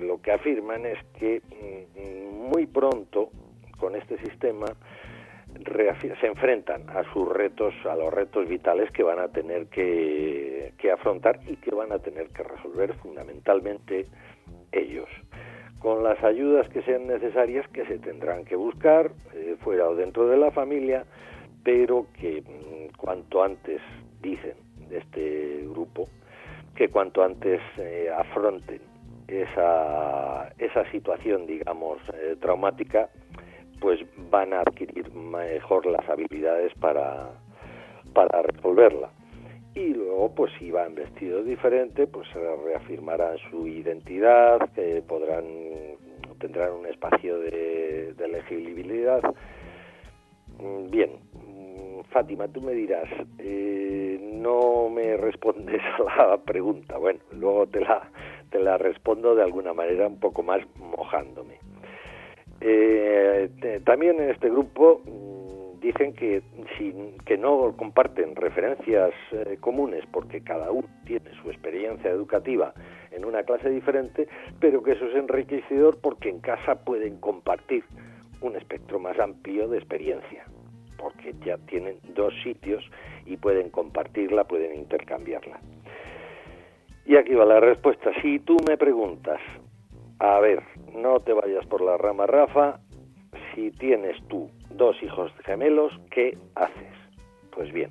[0.00, 3.30] lo que afirman es que mm, muy pronto
[3.78, 4.66] con este sistema
[6.20, 11.40] se enfrentan a sus retos, a los retos vitales que van a tener que, afrontar
[11.46, 14.06] y que van a tener que resolver fundamentalmente
[14.70, 15.08] ellos.
[15.78, 20.28] Con las ayudas que sean necesarias que se tendrán que buscar eh, fuera o dentro
[20.28, 21.04] de la familia,
[21.62, 23.80] pero que mm, cuanto antes,
[24.20, 24.54] dicen
[24.88, 26.08] de este grupo,
[26.76, 28.93] que cuanto antes eh, afronten
[29.28, 33.08] esa, esa situación, digamos, eh, traumática,
[33.80, 37.30] pues van a adquirir mejor las habilidades para,
[38.12, 39.10] para resolverla.
[39.74, 45.44] Y luego, pues si van vestidos diferente, pues reafirmarán su identidad, que podrán
[46.38, 49.22] tendrán un espacio de, de legibilidad.
[50.58, 53.08] Mm, bien, mm, Fátima, tú me dirás,
[53.38, 55.80] eh, no me respondes
[56.18, 56.98] a la pregunta.
[56.98, 58.10] Bueno, luego te la,
[58.54, 61.58] te la respondo de alguna manera un poco más mojándome.
[62.60, 63.50] Eh,
[63.84, 66.40] también en este grupo mm, dicen que,
[67.26, 72.72] que no comparten referencias eh, comunes porque cada uno tiene su experiencia educativa
[73.10, 74.28] en una clase diferente,
[74.60, 77.82] pero que eso es enriquecedor porque en casa pueden compartir
[78.40, 80.44] un espectro más amplio de experiencia,
[80.96, 82.88] porque ya tienen dos sitios
[83.26, 85.58] y pueden compartirla, pueden intercambiarla.
[87.06, 88.10] Y aquí va la respuesta.
[88.22, 89.40] Si tú me preguntas,
[90.18, 90.62] a ver,
[90.94, 92.80] no te vayas por la rama, Rafa.
[93.54, 96.94] Si tienes tú dos hijos gemelos, ¿qué haces?
[97.50, 97.90] Pues bien,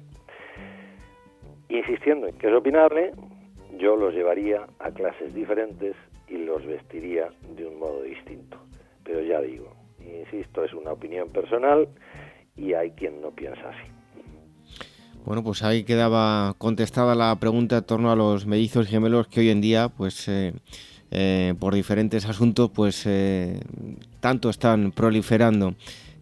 [1.70, 3.12] insistiendo en que es opinable,
[3.78, 5.96] yo los llevaría a clases diferentes
[6.28, 8.58] y los vestiría de un modo distinto.
[9.04, 11.88] Pero ya digo, insisto, es una opinión personal
[12.56, 14.03] y hay quien no piensa así.
[15.26, 19.50] Bueno, pues ahí quedaba contestada la pregunta en torno a los mellizos gemelos que hoy
[19.52, 20.54] en día, pues eh,
[21.12, 23.62] eh, por diferentes asuntos, pues eh,
[24.20, 25.76] tanto están proliferando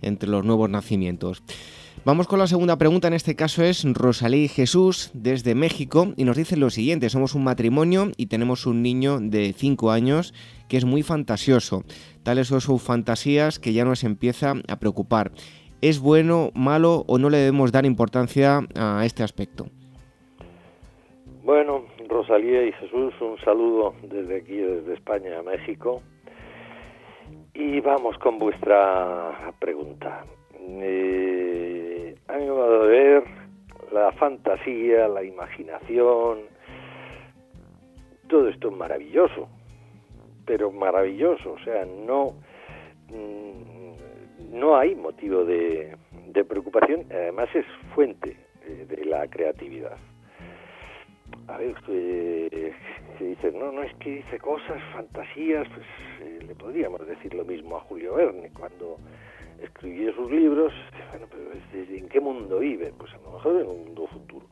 [0.04, 1.42] entre los nuevos nacimientos.
[2.06, 6.38] Vamos con la segunda pregunta, en este caso es Rosalí Jesús desde México y nos
[6.38, 10.34] dice lo siguiente, somos un matrimonio y tenemos un niño de 5 años
[10.68, 11.84] que es muy fantasioso,
[12.24, 15.32] tales son sus fantasías que ya nos empieza a preocupar.
[15.82, 19.66] ¿Es bueno, malo o no le debemos dar importancia a este aspecto?
[21.44, 26.04] Bueno, Rosalía y Jesús, un saludo desde aquí, desde España a México.
[27.56, 30.24] Y vamos con vuestra pregunta.
[30.60, 32.54] Eh, a mí a
[32.86, 33.24] ver
[33.92, 36.42] la fantasía, la imaginación,
[38.28, 39.50] todo esto es maravilloso,
[40.46, 42.36] pero maravilloso, o sea, no,
[43.10, 43.71] mm,
[44.52, 45.96] no hay motivo de,
[46.48, 48.38] preocupación, además es fuente
[48.88, 49.98] de la creatividad
[51.48, 52.74] a ver, eh,
[53.18, 55.86] se dice, no, no es que dice cosas, fantasías, pues
[56.22, 58.98] eh, le podríamos decir lo mismo a Julio Verne cuando
[59.62, 60.74] escribió sus libros,
[61.10, 62.94] bueno, pero ¿en qué mundo vive?
[62.98, 64.46] Pues a lo mejor en un mundo futuro.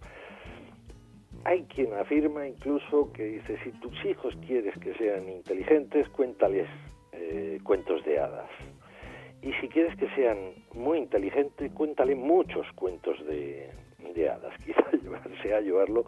[1.45, 6.67] Hay quien afirma incluso que dice, si tus hijos quieres que sean inteligentes, cuéntales
[7.13, 8.49] eh, cuentos de hadas.
[9.41, 10.37] Y si quieres que sean
[10.73, 13.69] muy inteligentes, cuéntale muchos cuentos de,
[14.13, 14.53] de hadas.
[14.65, 14.83] Quizá
[15.41, 16.05] sea llevarlo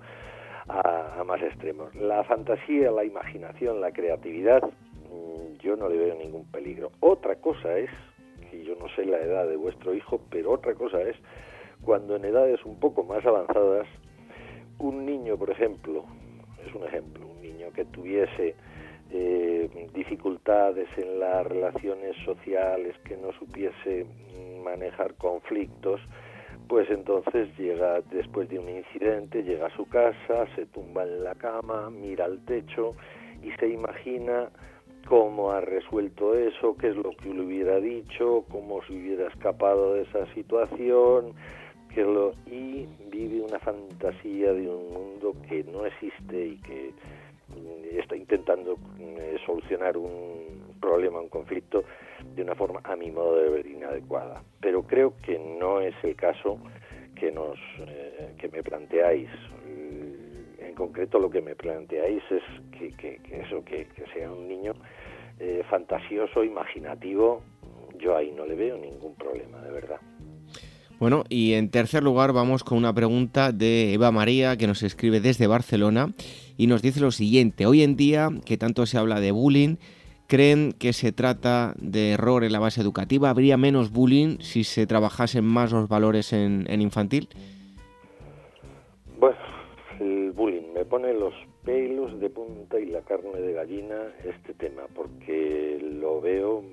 [0.68, 1.94] a, más extremos.
[1.96, 6.92] La fantasía, la imaginación, la creatividad, mm, yo no le veo ningún peligro.
[7.00, 7.90] Otra cosa es,
[8.50, 11.16] que yo no sé la edad de vuestro hijo, pero otra cosa es
[11.84, 13.88] cuando en edades un poco más avanzadas,
[14.78, 16.06] un niño, por ejemplo,
[16.66, 18.56] es un ejemplo, un niño que tuviese
[19.14, 24.06] eh, dificultades en las relaciones sociales, que no supiese
[24.64, 26.02] manejar conflictos,
[26.68, 31.36] pues entonces llega después de un incidente, llega a su casa, se tumba en la
[31.36, 32.96] cama, mira al techo
[33.44, 34.50] y se imagina
[35.08, 39.96] cómo ha resuelto eso, qué es lo que le hubiera dicho, cómo se hubiera escapado
[39.96, 41.34] de esa situación,
[41.94, 46.94] que lo, y vive una fantasía de un mundo que no existe y que
[48.00, 51.84] está intentando eh, solucionar un problema, un conflicto
[52.36, 54.44] de una forma, a mi modo de ver, inadecuada.
[54.60, 56.60] Pero creo que no es el caso
[57.16, 59.30] que, nos, eh, que me planteáis.
[60.60, 64.74] En concreto lo que me planteáis es que, eso, que, sea un niño
[65.40, 67.44] eh, fantasioso, imaginativo,
[67.98, 70.00] yo ahí no le veo ningún problema, de verdad.
[71.02, 75.20] Bueno, y en tercer lugar vamos con una pregunta de Eva María que nos escribe
[75.20, 76.14] desde Barcelona
[76.58, 77.66] y nos dice lo siguiente.
[77.66, 79.78] Hoy en día, que tanto se habla de bullying,
[80.28, 83.32] ¿Creen que se trata de error en la base educativa?
[83.32, 87.28] ¿Habría menos bullying si se trabajasen más los valores en, infantil?
[89.20, 89.38] Bueno,
[90.00, 91.34] el bullying me pone los
[91.66, 96.64] pelos de punta y la carne de gallina este tema, porque lo veo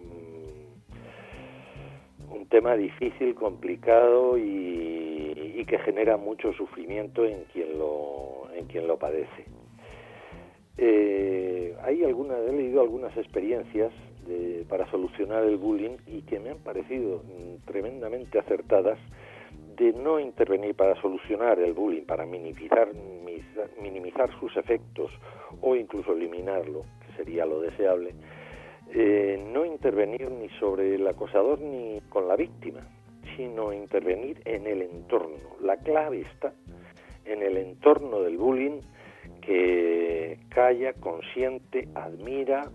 [2.30, 8.98] un tema difícil, complicado y, que genera mucho sufrimiento en quien lo, en quien lo
[8.98, 9.44] padece.
[10.78, 13.92] Eh, hay alguna, he leído algunas experiencias
[14.68, 18.98] para solucionar el bullying y que me han parecido mm, tremendamente acertadas
[19.76, 22.88] de no intervenir para solucionar el bullying, para minimizar,
[23.80, 25.10] minimizar sus efectos
[25.60, 28.14] o incluso eliminarlo, que sería lo deseable,
[28.94, 32.80] eh, no intervenir ni sobre el acosador ni con la víctima,
[33.36, 35.36] sino intervenir en el entorno.
[35.60, 36.52] La clave está
[37.24, 38.80] en el entorno del bullying
[39.42, 42.70] que calla, consiente, admira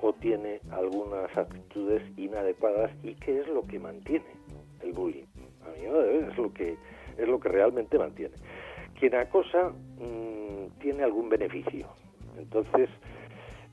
[0.00, 4.26] o tiene algunas actitudes inadecuadas y que es lo que mantiene
[4.82, 5.24] el bullying.
[5.64, 6.76] A mí es lo que
[7.16, 8.34] es lo que realmente mantiene.
[8.98, 11.88] Quien acosa mm, tiene algún beneficio.
[12.38, 12.90] Entonces,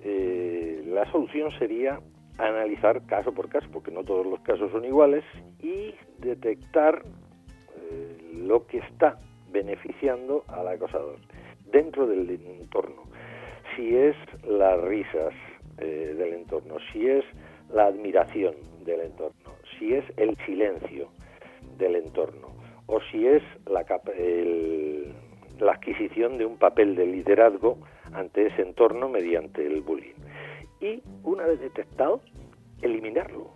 [0.06, 2.00] eh, la solución sería
[2.38, 5.24] analizar caso por caso, porque no todos los casos son iguales,
[5.62, 7.04] y detectar
[7.76, 9.18] eh, lo que está
[9.52, 11.20] beneficiando al acosador
[11.72, 13.04] dentro del entorno.
[13.76, 15.34] Si es las risas
[15.78, 17.24] eh, del entorno, si es
[17.72, 21.08] la admiración del entorno, si es el silencio
[21.78, 22.50] del entorno,
[22.88, 23.86] o si es la,
[25.60, 27.78] la adquisición de un papel de liderazgo
[28.14, 30.14] ante ese entorno mediante el bullying.
[30.80, 32.22] Y una vez detectado,
[32.82, 33.52] eliminarlo.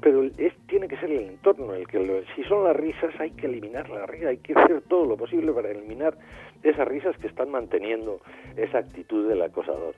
[0.00, 3.30] Pero es, tiene que ser el entorno el que lo, si son las risas hay
[3.30, 6.16] que eliminar la risa, hay que hacer todo lo posible para eliminar
[6.62, 8.20] esas risas que están manteniendo
[8.56, 9.94] esa actitud del acosador.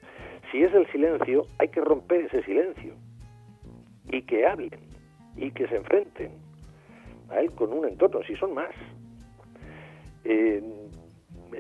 [0.53, 2.94] Si es el silencio, hay que romper ese silencio
[4.11, 4.78] y que hablen
[5.36, 6.30] y que se enfrenten
[7.30, 8.74] a él con un entorno, si son más.
[10.24, 10.62] Eh,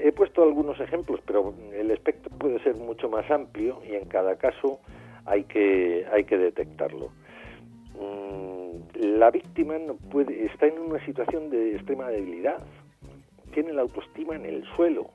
[0.02, 4.36] he puesto algunos ejemplos, pero el espectro puede ser mucho más amplio y en cada
[4.36, 4.80] caso
[5.24, 7.10] hay que, hay que detectarlo.
[7.94, 12.58] Mm, la víctima no puede, está en una situación de extrema debilidad,
[13.52, 15.10] tiene la autoestima en el suelo,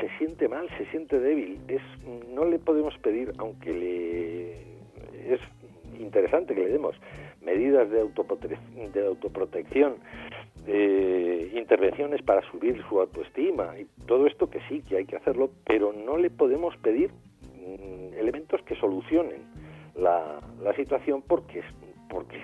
[0.00, 1.60] se siente mal, se siente débil.
[1.68, 1.82] Es,
[2.28, 4.52] no le podemos pedir, aunque le,
[5.32, 5.40] es
[5.98, 6.96] interesante que le demos
[7.42, 9.96] medidas de, de autoprotección,
[10.70, 15.50] eh, intervenciones para subir su autoestima y todo esto que sí, que hay que hacerlo,
[15.66, 19.42] pero no le podemos pedir mm, elementos que solucionen
[19.96, 20.40] la,
[20.76, 21.62] situación porque
[22.10, 22.38] porque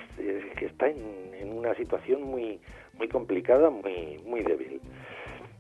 [0.60, 2.60] está en, en, una situación muy
[2.98, 4.80] muy complicada, muy muy débil.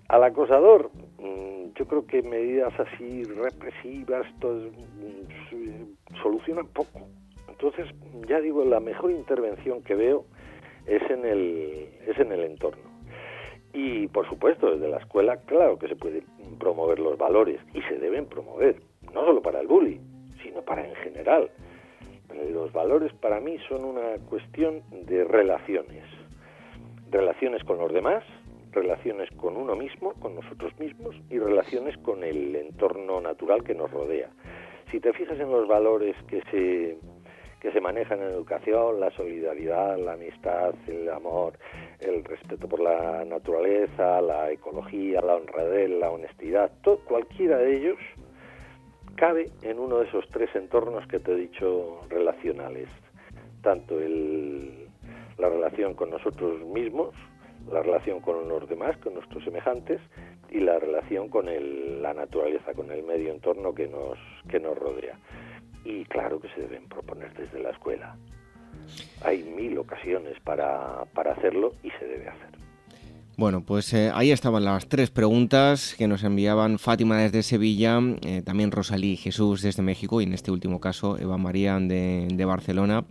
[0.08, 7.08] Al acosador, mm, yo creo que medidas así represivas todo, mm, solucionan poco.
[7.46, 7.86] Entonces,
[8.26, 10.24] ya digo, la mejor intervención que veo
[10.86, 12.82] es en el, es en el entorno.
[13.72, 16.24] Y por supuesto, desde la escuela, claro que se pueden
[16.58, 18.76] promover los valores y se deben promover,
[19.12, 20.00] no solo para el bully,
[20.42, 21.50] sino para en general.
[22.52, 26.04] Los valores para mí son una cuestión de relaciones.
[27.10, 28.24] Relaciones con los demás,
[28.72, 33.90] relaciones con uno mismo, con nosotros mismos y relaciones con el entorno natural que nos
[33.90, 34.30] rodea.
[34.90, 36.98] Si te fijas en los valores que se
[37.64, 41.54] que se manejan en educación, la solidaridad, la amistad, el amor,
[41.98, 47.96] el respeto por la naturaleza, la ecología, la honradez, la honestidad, todo, cualquiera de ellos
[49.16, 52.86] cabe en uno de esos tres entornos que te he dicho relacionales,
[53.62, 54.86] tanto el,
[55.38, 57.14] la relación con nosotros mismos,
[57.72, 60.02] la relación con los demás, con nuestros semejantes,
[60.50, 64.18] y la relación con el, la naturaleza, con el medio entorno que nos,
[64.50, 65.18] que nos rodea
[65.84, 68.16] y claro que se deben proponer desde la escuela.
[69.22, 72.54] Hay mil ocasiones para, para hacerlo y se debe hacer.
[73.36, 78.42] Bueno, pues eh, ahí estaban las tres preguntas que nos enviaban Fátima desde Sevilla, eh,
[78.42, 83.04] también Rosalí Jesús desde México y en este último caso Eva María de, de Barcelona.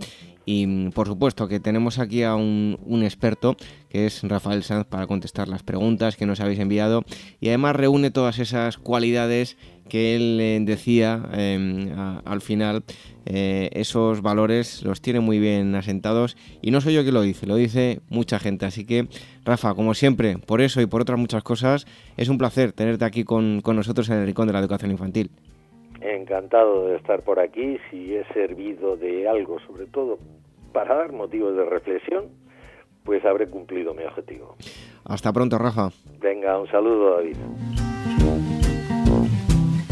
[0.46, 3.58] Y mm, por supuesto que tenemos aquí a un, un, experto
[3.90, 7.04] que es Rafael Sanz para contestar las preguntas que nos habéis enviado
[7.42, 9.58] y además reúne todas esas cualidades
[9.94, 11.92] que él eh, decía em,
[12.26, 12.82] al final,
[13.28, 17.46] eh, esos valores los tiene muy bien asentados y no soy yo que lo dice,
[17.46, 18.66] lo dice mucha gente.
[18.66, 19.06] Así que,
[19.46, 21.86] Rafa, como siempre, por eso y por otras muchas cosas,
[22.18, 25.30] es un placer tenerte aquí con, con nosotros en el Rincón de la Educación Infantil.
[26.02, 30.18] Encantado de estar por aquí, si he servido de algo, sobre todo
[30.74, 32.30] para dar motivos de reflexión,
[33.04, 34.56] pues habré cumplido mi objetivo.
[35.06, 35.90] Hasta pronto, Rafa.
[36.20, 37.38] Venga, un saludo, David.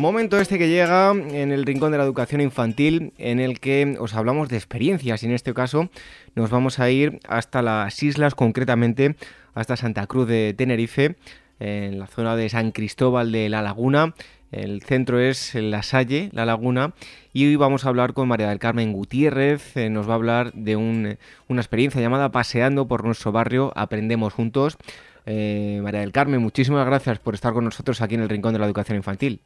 [0.00, 4.14] Momento este que llega en el rincón de la educación infantil en el que os
[4.14, 5.90] hablamos de experiencias y en este caso
[6.34, 9.16] nos vamos a ir hasta las islas, concretamente
[9.52, 11.16] hasta Santa Cruz de Tenerife,
[11.58, 14.14] en la zona de San Cristóbal de la Laguna.
[14.52, 16.94] El centro es La Salle, La Laguna,
[17.34, 19.76] y hoy vamos a hablar con María del Carmen Gutiérrez.
[19.76, 21.18] Eh, nos va a hablar de una
[21.60, 24.78] experiencia llamada Paseando por nuestro barrio, Aprendemos Juntos.
[25.26, 28.60] Eh, María del Carmen, muchísimas gracias por estar con nosotros aquí en el Rincón de
[28.60, 29.42] la Educación Infantil.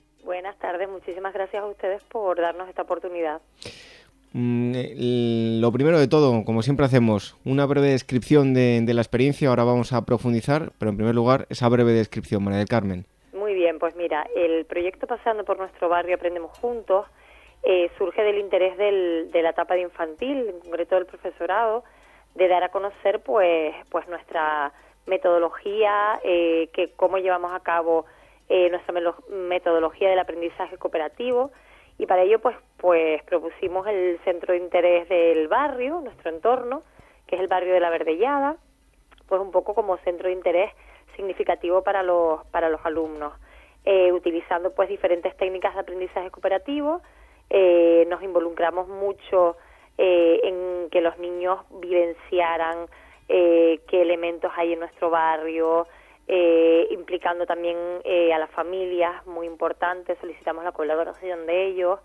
[0.74, 3.40] Tardes, muchísimas gracias a ustedes por darnos esta oportunidad.
[4.32, 9.50] Mm, eh, lo primero de todo, como siempre hacemos, una breve descripción de, la experiencia,
[9.50, 13.04] ahora vamos a profundizar, pero en primer lugar, esa breve descripción, María del Carmen.
[13.32, 17.06] Muy bien, pues mira, el proyecto Paseando por nuestro barrio Aprendemos Juntos
[17.62, 21.84] eh, surge del interés de la etapa de infantil, en concreto del profesorado,
[22.34, 24.72] de dar a conocer pues, pues nuestra
[25.06, 28.06] metodología, eh, que cómo llevamos a cabo
[28.48, 28.94] eh, nuestra
[29.30, 31.50] metodología del aprendizaje cooperativo.
[31.98, 36.82] Y para ello pues pues propusimos el centro de interés del barrio, nuestro entorno,
[37.26, 38.56] que es el barrio de la Verdellada,
[39.26, 40.70] pues un poco como centro de interés
[41.16, 43.32] significativo para los para los alumnos,
[43.84, 47.00] eh, utilizando pues diferentes técnicas de aprendizaje cooperativo,
[47.48, 49.56] eh, nos involucramos mucho
[49.96, 52.88] en que los niños vivenciaran
[53.28, 55.86] qué elementos hay en nuestro barrio,
[56.26, 62.00] eh, implicando también eh, a las familias, muy importante, solicitamos la colaboración de ellos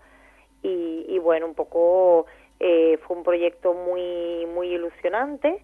[0.62, 2.26] y, bueno, un poco
[2.58, 5.62] eh, fue un proyecto muy, muy ilusionante.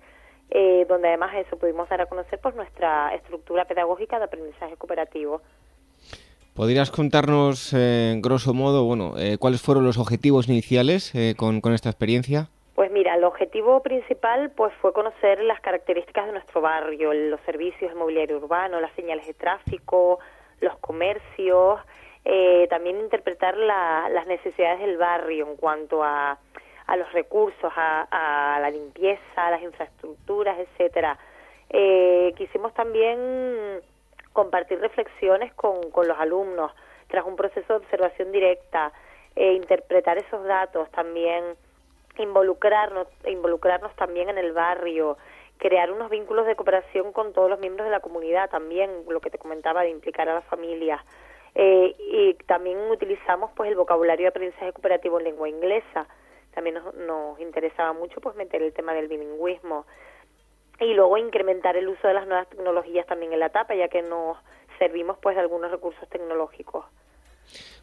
[0.88, 5.42] donde además eso pudimos dar a conocer pues nuestra estructura pedagógica de aprendizaje cooperativo.
[6.54, 7.74] ¿Podrías contarnos,
[8.22, 12.48] grosso modo, bueno, cuáles fueron los objetivos iniciales con, con esta experiencia?
[13.16, 18.36] El objetivo principal pues fue conocer las características de nuestro barrio, los servicios de mobiliario
[18.36, 20.18] urbano, las señales de tráfico,
[20.60, 21.80] los comercios,
[22.26, 26.38] eh, también interpretar las necesidades del barrio en cuanto a,
[26.86, 31.18] a los recursos, a, la limpieza, a las infraestructuras, etcétera.
[31.70, 33.80] Eh, quisimos también
[34.34, 36.70] compartir reflexiones con, con los alumnos
[37.08, 38.92] tras un proceso de observación directa,
[39.34, 41.56] e interpretar esos datos también
[42.18, 45.16] involucrarnos, involucrarnos también en el barrio,
[45.58, 49.30] crear unos vínculos de cooperación con todos los miembros de la comunidad también, lo que
[49.30, 51.04] te comentaba de implicar a la familia.
[51.54, 56.06] Eh, y también utilizamos pues el vocabulario de aprendizaje cooperativo en lengua inglesa.
[56.54, 59.86] También nos, nos interesaba mucho pues meter el tema del bilingüismo
[60.80, 64.02] y luego incrementar el uso de las nuevas tecnologías también en la etapa, ya que
[64.02, 64.36] nos
[64.78, 66.84] servimos pues de algunos recursos tecnológicos.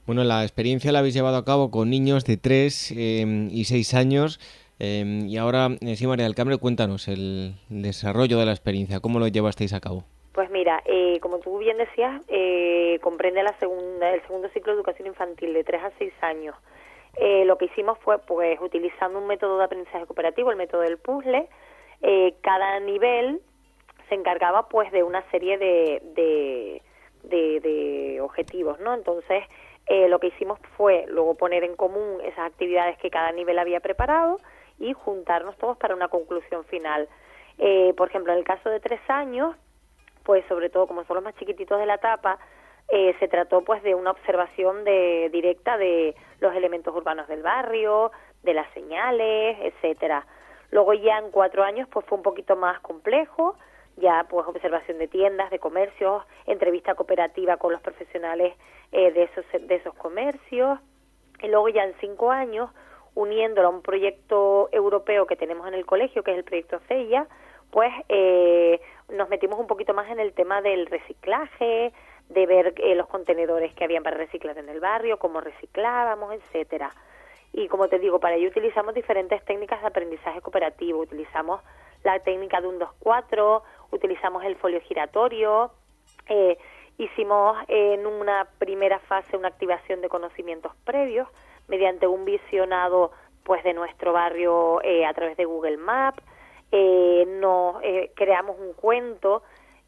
[0.06, 3.94] Bueno, la experiencia la habéis llevado a cabo con niños de 3 em, y 6
[3.94, 4.38] años.
[4.78, 9.20] Em, y ahora, eh, sí, María del Cambre, cuéntanos el desarrollo de la experiencia, ¿cómo
[9.20, 10.04] lo llevasteis a cabo?
[10.34, 14.80] Pues mira, eh, como tú bien decías, eh, comprende la segunda, el segundo ciclo de
[14.80, 16.56] educación infantil de 3 a 6 años.
[17.46, 21.48] lo que hicimos fue, pues, utilizando un método de aprendizaje cooperativo, el método del puzzle,
[22.42, 23.40] cada nivel
[24.10, 26.82] se encargaba, pues, de una serie de, de,
[27.22, 28.96] de, de objetivos, ¿no?
[28.96, 29.44] Entonces,
[29.88, 33.80] eh, lo que hicimos fue luego poner en común esas actividades que cada nivel había
[33.80, 34.40] preparado
[34.80, 37.08] y juntarnos todos para una conclusión final.
[37.58, 39.56] Eh, por ejemplo, en el caso de tres años,
[40.24, 42.40] pues sobre todo como son los más chiquititos de la etapa,
[42.90, 48.12] eh, se trató pues de una observación de, directa de los elementos urbanos del barrio,
[48.44, 50.26] de las señales, etcétera.
[50.72, 53.56] Luego ya en cuatro años pues fue un poquito más complejo,
[53.98, 58.56] ya pues observación de tiendas, de comercios, entrevista cooperativa con los profesionales
[58.92, 60.80] eh, de, esos, de esos comercios.
[61.42, 62.70] Y luego ya en cinco años,
[63.16, 67.28] uniéndolo a un proyecto europeo que tenemos en el colegio, que es el proyecto CEIA,
[67.70, 68.80] pues eh,
[69.10, 71.92] nos metimos un poquito más en el tema del reciclaje,
[72.30, 76.92] de ver eh, los contenedores que habían para reciclar en el barrio, cómo reciclábamos, etcétera.
[77.52, 81.00] Y como te digo, para ello utilizamos diferentes técnicas de aprendizaje cooperativo.
[81.00, 81.62] Utilizamos
[82.04, 83.62] la técnica de un 2-4,
[83.94, 85.72] utilizamos el folio giratorio,
[86.28, 86.58] eh,
[86.98, 91.28] hicimos en una primera fase una activación de conocimientos previos
[91.68, 93.12] mediante un visionado
[93.44, 96.24] pues de nuestro barrio eh, a través de Google Maps,
[96.72, 99.44] eh, nos eh, creamos un cuento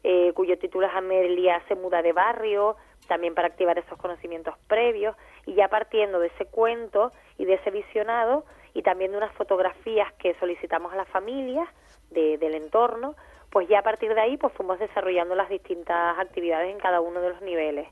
[0.08, 2.76] eh, cuyo título es Amelia se muda de barrio,
[3.08, 7.72] también para activar esos conocimientos previos, y ya partiendo de ese cuento y de ese
[7.72, 11.68] visionado, y también de unas fotografías que solicitamos a las familias
[12.10, 13.16] del entorno,
[13.56, 17.22] pues ya a partir de ahí pues fuimos desarrollando las distintas actividades en cada uno
[17.22, 17.88] de los niveles.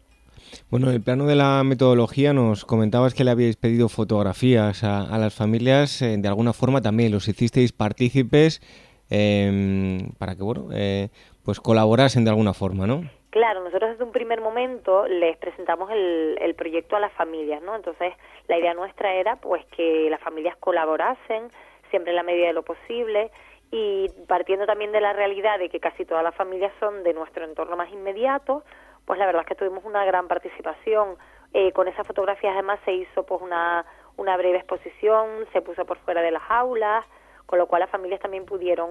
[0.68, 5.16] Bueno, en el plano de la metodología nos comentabas que le habíais pedido fotografías a,
[5.16, 8.60] las familias, eh, de alguna forma también los hicisteis partícipes
[9.08, 11.08] em, para que, bueno, eh,
[11.46, 13.00] pues colaborasen de alguna forma, ¿no?
[13.30, 17.74] Claro, nosotros desde un primer momento les presentamos el, el proyecto a las familias, ¿no?
[17.74, 18.12] Entonces,
[18.48, 21.48] la idea nuestra era pues que las familias colaborasen
[21.88, 23.30] siempre en la medida de lo posible
[23.76, 27.44] y partiendo también de la realidad de que casi todas las familias son de nuestro
[27.44, 28.62] entorno más inmediato,
[29.04, 31.16] pues la verdad es que tuvimos una gran participación.
[31.52, 33.84] Eh, con esas fotografías además se hizo pues una,
[34.16, 37.04] una breve exposición, se puso por fuera de las aulas,
[37.46, 38.90] con lo cual las familias también pudieron,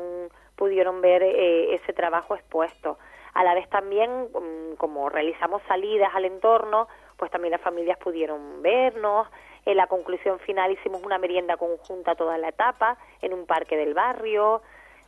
[0.57, 2.97] pudieron ver eh, ese trabajo expuesto.
[3.35, 8.61] A la vez también, mm, como realizamos salidas al entorno, pues también las familias pudieron
[8.61, 9.29] vernos.
[9.65, 13.93] En la conclusión final hicimos una merienda conjunta toda la etapa en un parque del
[13.93, 14.61] barrio.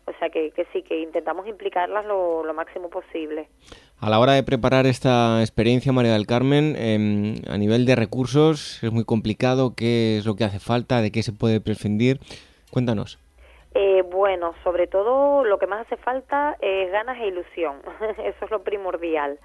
[0.08, 3.48] O sea que, que sí, que intentamos implicarlas lo, lo, máximo posible.
[4.00, 8.84] A la hora de preparar esta experiencia, María del Carmen, eh, a nivel de recursos,
[8.84, 9.74] es muy complicado.
[9.76, 11.02] ¿Qué es lo que hace falta?
[11.02, 12.20] ¿De qué se puede prescindir?
[12.72, 13.18] Cuéntanos.
[13.74, 17.82] Eh, bueno, sobre todo lo que más hace falta es ganas e ilusión.
[18.20, 19.40] Eso es lo primordial.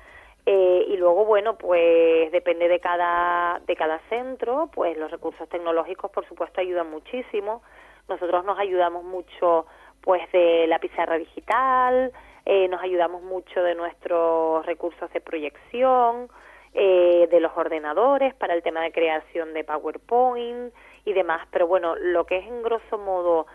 [0.46, 6.10] Eh, y luego, bueno, pues depende de cada, de cada centro, pues los recursos tecnológicos,
[6.10, 7.62] por supuesto, ayudan muchísimo.
[8.08, 9.66] Nosotros nos ayudamos mucho,
[10.02, 12.12] pues, de la pizarra digital,
[12.46, 16.28] eh, nos ayudamos mucho de nuestros recursos de proyección,
[16.72, 20.72] eh, de los ordenadores para el tema de creación de PowerPoint
[21.04, 21.46] y demás.
[21.50, 23.46] Pero bueno, lo que es en grosso modo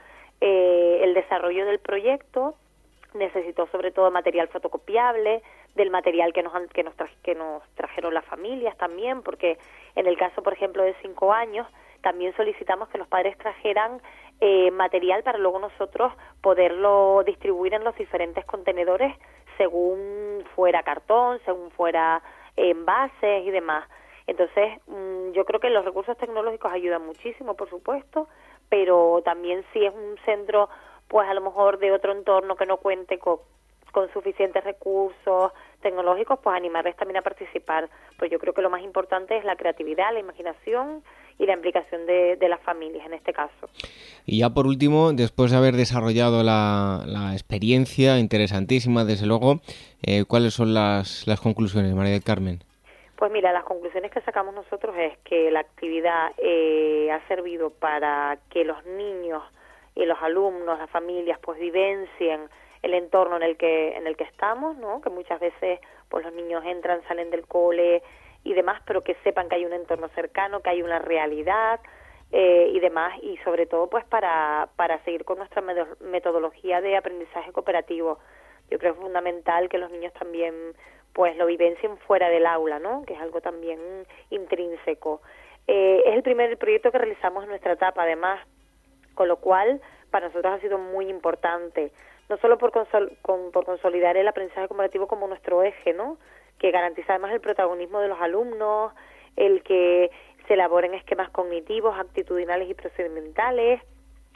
[0.41, 2.55] eh, el desarrollo del proyecto
[3.13, 5.41] necesitó sobre todo material fotocopiable,
[5.75, 6.93] del material que nos, que, nos
[7.23, 9.57] que nos trajeron las familias también, porque
[9.95, 11.67] en el caso, por ejemplo, de cinco años,
[12.05, 13.99] también solicitamos que los padres trajeran
[14.39, 19.11] eh, material para luego nosotros poderlo distribuir en los diferentes contenedores
[19.57, 22.21] según fuera cartón, según fuera
[22.57, 23.89] envases y demás.
[24.27, 28.27] Entonces, mm, yo creo que los recursos tecnológicos ayudan muchísimo, por supuesto,
[28.69, 30.69] pero también si es un centro,
[31.07, 33.39] pues a lo mejor de otro entorno que no cuente con,
[33.91, 37.89] con suficientes recursos tecnológicos, pues animarles también a participar.
[38.19, 41.03] Pues yo creo que lo más importante es la creatividad, la imaginación
[41.37, 43.69] y la implicación de, de las familias en este caso.
[44.25, 49.59] Y ya por último, después de haber desarrollado la, la experiencia interesantísima, desde luego,
[50.03, 52.59] eh, ¿cuáles son las, las conclusiones, María del Carmen?
[53.17, 58.37] Pues mira, las conclusiones que sacamos nosotros es que la actividad eh, ha servido para
[58.49, 59.41] que los niños
[59.95, 62.41] y los alumnos, las familias, pues vivencien
[62.81, 65.01] el entorno en el que en el que estamos, ¿no?
[65.01, 65.79] Que muchas veces
[66.09, 68.03] pues los niños entran, salen del cole
[68.45, 71.81] y demás, pero que sepan que hay un entorno cercano, que hay una realidad
[72.31, 75.61] eh, y demás, y sobre todo pues para para seguir con nuestra
[75.99, 78.19] metodología de aprendizaje cooperativo.
[78.69, 80.53] Yo creo que es fundamental que los niños también
[81.11, 83.03] pues lo vivencien fuera del aula, ¿no?
[83.05, 83.79] Que es algo también
[84.29, 85.21] intrínseco.
[85.67, 88.45] Eh, es el primer proyecto que realizamos en nuestra etapa, además,
[89.15, 89.81] con lo cual
[90.11, 91.91] para nosotros ha sido muy importante,
[92.29, 96.17] no solo por, por consolidar el aprendizaje cooperativo como nuestro eje, ¿no?
[96.59, 98.93] Que garantiza además el protagonismo de los alumnos,
[99.35, 100.11] el que
[100.47, 103.81] se elaboren esquemas cognitivos, actitudinales y procedimentales,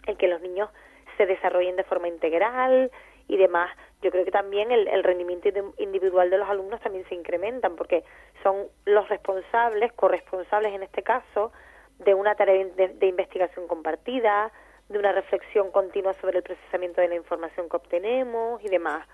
[0.08, 0.70] el que los niños
[1.18, 2.92] se desarrollen de forma integral
[3.28, 3.70] y demás
[4.02, 8.04] yo creo que también el, el, rendimiento individual de los alumnos también se incrementan porque
[8.44, 11.52] son los responsables, corresponsables en este caso,
[12.00, 14.54] de una tarea de, de, investigación compartida,
[14.88, 19.06] de una reflexión continua sobre el procesamiento de la información que obtenemos y demás.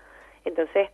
[0.44, 0.90] Entonces,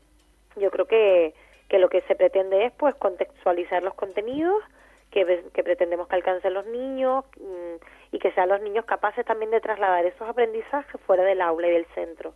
[0.57, 1.35] yo creo que,
[1.69, 4.63] que lo que se pretende es pues contextualizar los contenidos
[5.11, 7.77] que, que pretendemos que alcancen los niños mmm,
[8.13, 11.73] y que sean los niños capaces también de trasladar esos aprendizajes fuera del aula y
[11.73, 12.35] del centro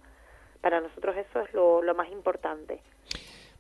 [0.61, 2.81] para nosotros eso es lo, lo más importante.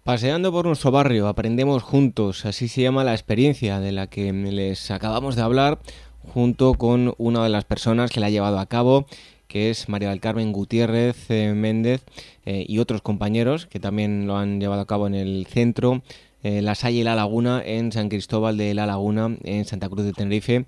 [0.02, 4.90] Paseando por nuestro barrio, aprendemos juntos, así se llama la experiencia de la que les
[4.90, 5.78] acabamos de hablar,
[6.32, 9.06] junto con una de las personas que la ha llevado a cabo,
[9.56, 12.04] que es María del Carmen Gutiérrez eh, Méndez
[12.44, 16.02] eh, y otros compañeros que también lo han llevado a cabo en el centro
[16.42, 20.04] eh, La Salle y La Laguna en San Cristóbal de La Laguna, en Santa Cruz
[20.04, 20.66] de Tenerife.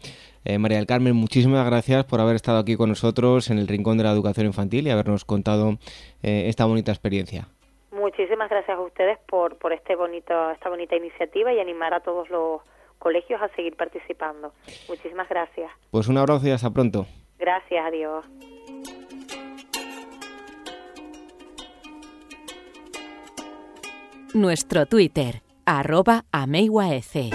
[0.58, 4.04] María del Carmen, muchísimas gracias por haber estado aquí con nosotros en el Rincón de
[4.04, 5.76] la Educación Infantil y habernos contado
[6.22, 7.48] esta bonita experiencia.
[7.92, 12.30] Muchísimas gracias a ustedes por, por este bonito, esta bonita iniciativa y animar a todos
[12.30, 12.62] los
[12.98, 14.54] colegios a seguir participando.
[14.88, 15.70] Muchísimas gracias.
[15.90, 17.04] Pues un abrazo y hasta pronto.
[17.38, 18.24] Gracias, adiós.
[24.34, 27.32] Nuestro Twitter arroba ameiwaec.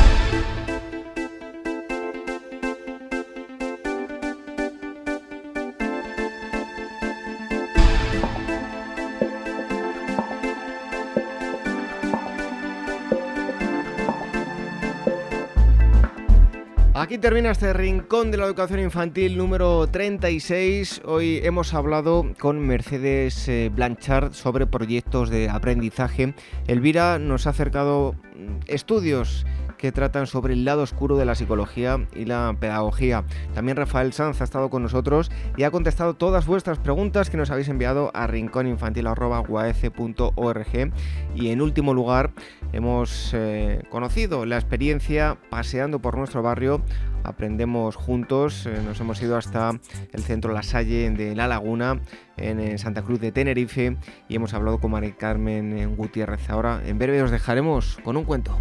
[17.03, 21.01] Aquí termina este rincón de la educación infantil número 36.
[21.03, 26.33] Hoy hemos hablado con Mercedes eh, Blanchard sobre proyectos de aprendizaje.
[26.65, 29.45] Elvira nos ha acercado mm, estudios
[29.83, 33.25] que tratan sobre el lado oscuro de la psicología y la pedagogía.
[33.53, 37.51] También Rafael Sanz ha estado con nosotros y ha contestado todas vuestras preguntas que nos
[37.51, 40.93] habéis enviado a rincóninfantil.org
[41.35, 42.31] y en último lugar
[42.71, 46.81] hemos eh, conocido la experiencia paseando por nuestro barrio
[47.25, 48.65] aprendemos juntos.
[48.65, 49.77] Eh, nos hemos ido hasta
[50.13, 51.99] el centro La Salle de La Laguna,
[52.37, 53.97] en, Santa Cruz de Tenerife,
[54.29, 56.49] y hemos hablado con María Carmen Gutiérrez.
[56.49, 58.57] Ahora, en breve, os dejaremos con un cuento.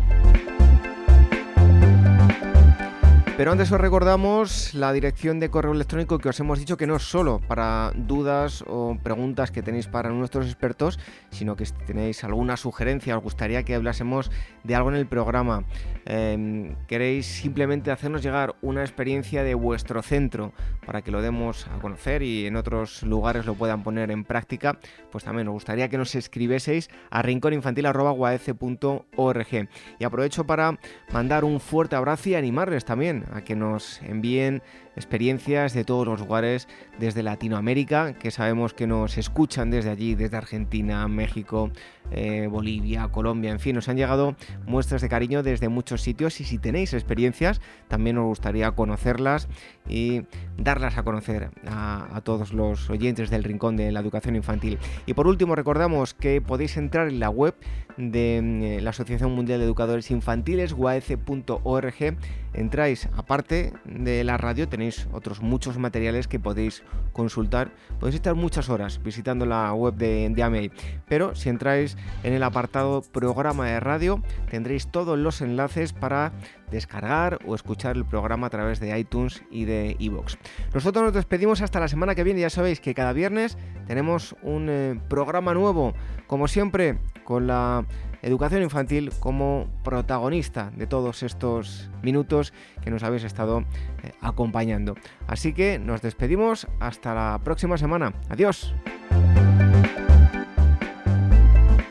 [3.35, 6.97] Pero antes os recordamos la dirección de correo electrónico que os hemos dicho que no
[6.97, 10.99] es solo para dudas o preguntas que tenéis para nuestros expertos,
[11.31, 14.31] sino que si tenéis alguna sugerencia, os gustaría que hablásemos
[14.65, 15.65] de algo en el programa,
[16.05, 20.53] em, queréis simplemente hacernos llegar una experiencia de vuestro centro
[20.85, 24.79] para que lo demos a conocer y en otros lugares lo puedan poner en práctica,
[25.11, 29.69] pues también nos gustaría que nos escribieseis a rinconinfantil.org.
[29.99, 30.79] Y aprovecho para
[31.13, 34.63] mandar un fuerte abrazo y animarles también a que nos envíen
[34.97, 36.69] experiencias de todos los lugares
[36.99, 41.71] desde Latinoamérica, que sabemos que nos escuchan desde allí, desde Argentina, México,
[42.11, 44.37] eh, Bolivia, Colombia, en fin, nos han llegado
[44.67, 49.49] muestras de cariño desde muchos sitios y si tenéis experiencias, también nos gustaría conocerlas
[49.89, 50.23] y
[50.59, 54.79] darlas a conocer a, todos los oyentes del Rincón de la Educación Infantil.
[55.07, 57.55] Y por último, recordamos que podéis entrar en la web
[57.97, 62.17] de eh, la Asociación Mundial de Educadores Infantiles, guaece.org.
[62.55, 64.82] Entráis, aparte de la radio, tenéis
[65.13, 67.73] otros muchos materiales que podéis consultar.
[68.01, 70.71] Podéis estar muchas horas visitando la web de, de
[71.09, 76.33] pero si entráis en el apartado programa de radio, tendréis todos los enlaces para
[76.71, 80.37] descargar o escuchar el programa a través de iTunes y de iVoox.
[80.75, 82.41] Nosotros nos despedimos hasta la semana que viene.
[82.41, 83.57] Ya sabéis que cada viernes
[83.87, 85.95] tenemos un eh, programa nuevo,
[86.27, 87.85] como siempre, con la
[88.23, 92.53] educación infantil como protagonista de todos estos minutos
[92.83, 93.65] que nos habéis estado
[94.03, 94.95] eh, acompañando.
[95.27, 98.15] Así que nos despedimos hasta la próxima semana.
[98.29, 98.73] Adiós.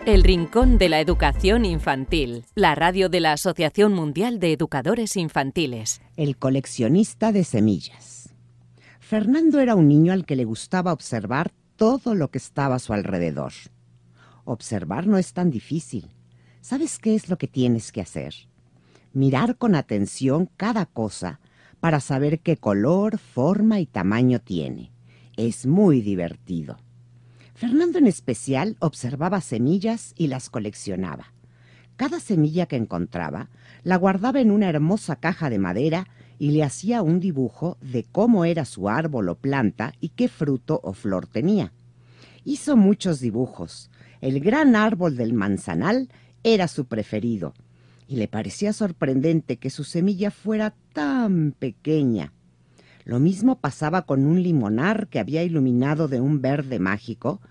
[0.06, 6.02] El Rincón de la Educación Infantil, la radio de la Asociación Mundial de Educadores Infantiles.
[6.18, 8.34] El coleccionista de semillas.
[9.00, 12.94] Fernando era un niño al que le gustaba observar todo lo que estaba a su
[12.94, 13.52] alrededor.
[14.44, 16.10] Observar no es tan difícil.
[16.62, 18.36] ¿Sabes qué es lo que tienes que hacer?
[19.14, 21.40] Mirar con atención cada cosa
[21.80, 24.92] para saber qué color, forma y tamaño tiene.
[25.38, 26.78] Es muy divertido.
[27.56, 31.34] Fernando en especial observaba semillas y las coleccionaba.
[31.96, 33.50] Cada semilla que encontraba
[33.84, 36.08] la guardaba en una hermosa caja de madera
[36.38, 40.80] y le hacía un dibujo de cómo era su árbol o planta y qué fruto
[40.84, 41.74] o flor tenía.
[42.46, 43.90] Hizo muchos dibujos.
[44.22, 46.10] El gran árbol del manzanal
[46.44, 47.54] era su preferido,
[48.08, 52.34] y le parecía sorprendente que su semilla fuera tan pequeña.
[53.06, 57.42] Lo mismo pasaba con un limonar que había iluminado de un verde mágico,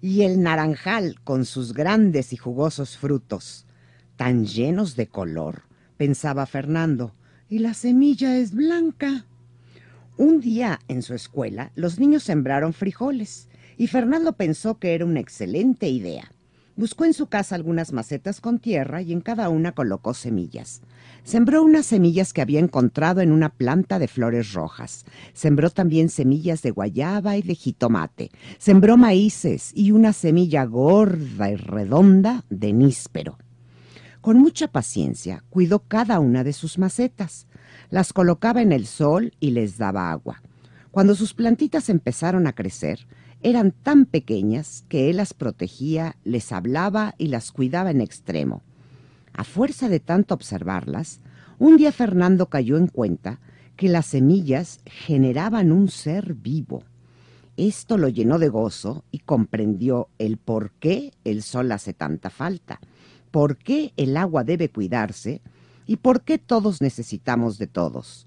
[0.00, 3.66] y el naranjal con sus grandes y jugosos frutos,
[4.16, 5.62] tan llenos de color,
[5.96, 7.14] pensaba Fernando,
[7.48, 9.24] y la semilla es blanca.
[10.16, 15.20] Un día en su escuela los niños sembraron frijoles, y Fernando pensó que era una
[15.20, 16.32] excelente idea.
[16.78, 20.80] Buscó en su casa algunas macetas con tierra y en cada una colocó semillas.
[21.24, 25.04] Sembró unas semillas que había encontrado en una planta de flores rojas.
[25.32, 28.30] Sembró también semillas de guayaba y de jitomate.
[28.58, 33.38] Sembró maíces y una semilla gorda y redonda de níspero.
[34.20, 37.48] Con mucha paciencia cuidó cada una de sus macetas.
[37.90, 40.42] Las colocaba en el sol y les daba agua.
[40.92, 43.08] Cuando sus plantitas empezaron a crecer,
[43.42, 48.62] eran tan pequeñas que él las protegía, les hablaba y las cuidaba en extremo.
[49.32, 51.20] A fuerza de tanto observarlas,
[51.58, 53.40] un día Fernando cayó en cuenta
[53.76, 56.82] que las semillas generaban un ser vivo.
[57.56, 62.80] Esto lo llenó de gozo y comprendió el por qué el sol hace tanta falta,
[63.30, 65.42] por qué el agua debe cuidarse
[65.86, 68.26] y por qué todos necesitamos de todos.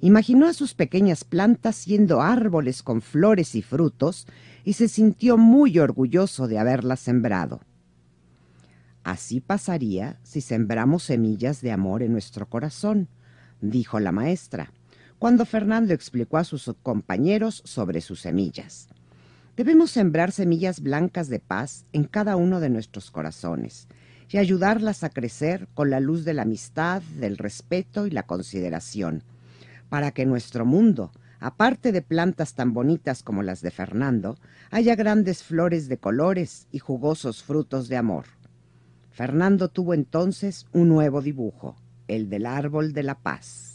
[0.00, 4.26] Imaginó a sus pequeñas plantas siendo árboles con flores y frutos
[4.64, 7.60] y se sintió muy orgulloso de haberlas sembrado.
[9.04, 13.08] Así pasaría si sembramos semillas de amor en nuestro corazón,
[13.60, 14.72] dijo la maestra,
[15.18, 18.88] cuando Fernando explicó a sus compañeros sobre sus semillas.
[19.56, 23.88] Debemos sembrar semillas blancas de paz en cada uno de nuestros corazones
[24.28, 29.22] y ayudarlas a crecer con la luz de la amistad, del respeto y la consideración
[29.88, 34.36] para que nuestro mundo, aparte de plantas tan bonitas como las de Fernando,
[34.70, 38.24] haya grandes flores de colores y jugosos frutos de amor.
[39.10, 41.76] Fernando tuvo entonces un nuevo dibujo,
[42.08, 43.65] el del árbol de la paz.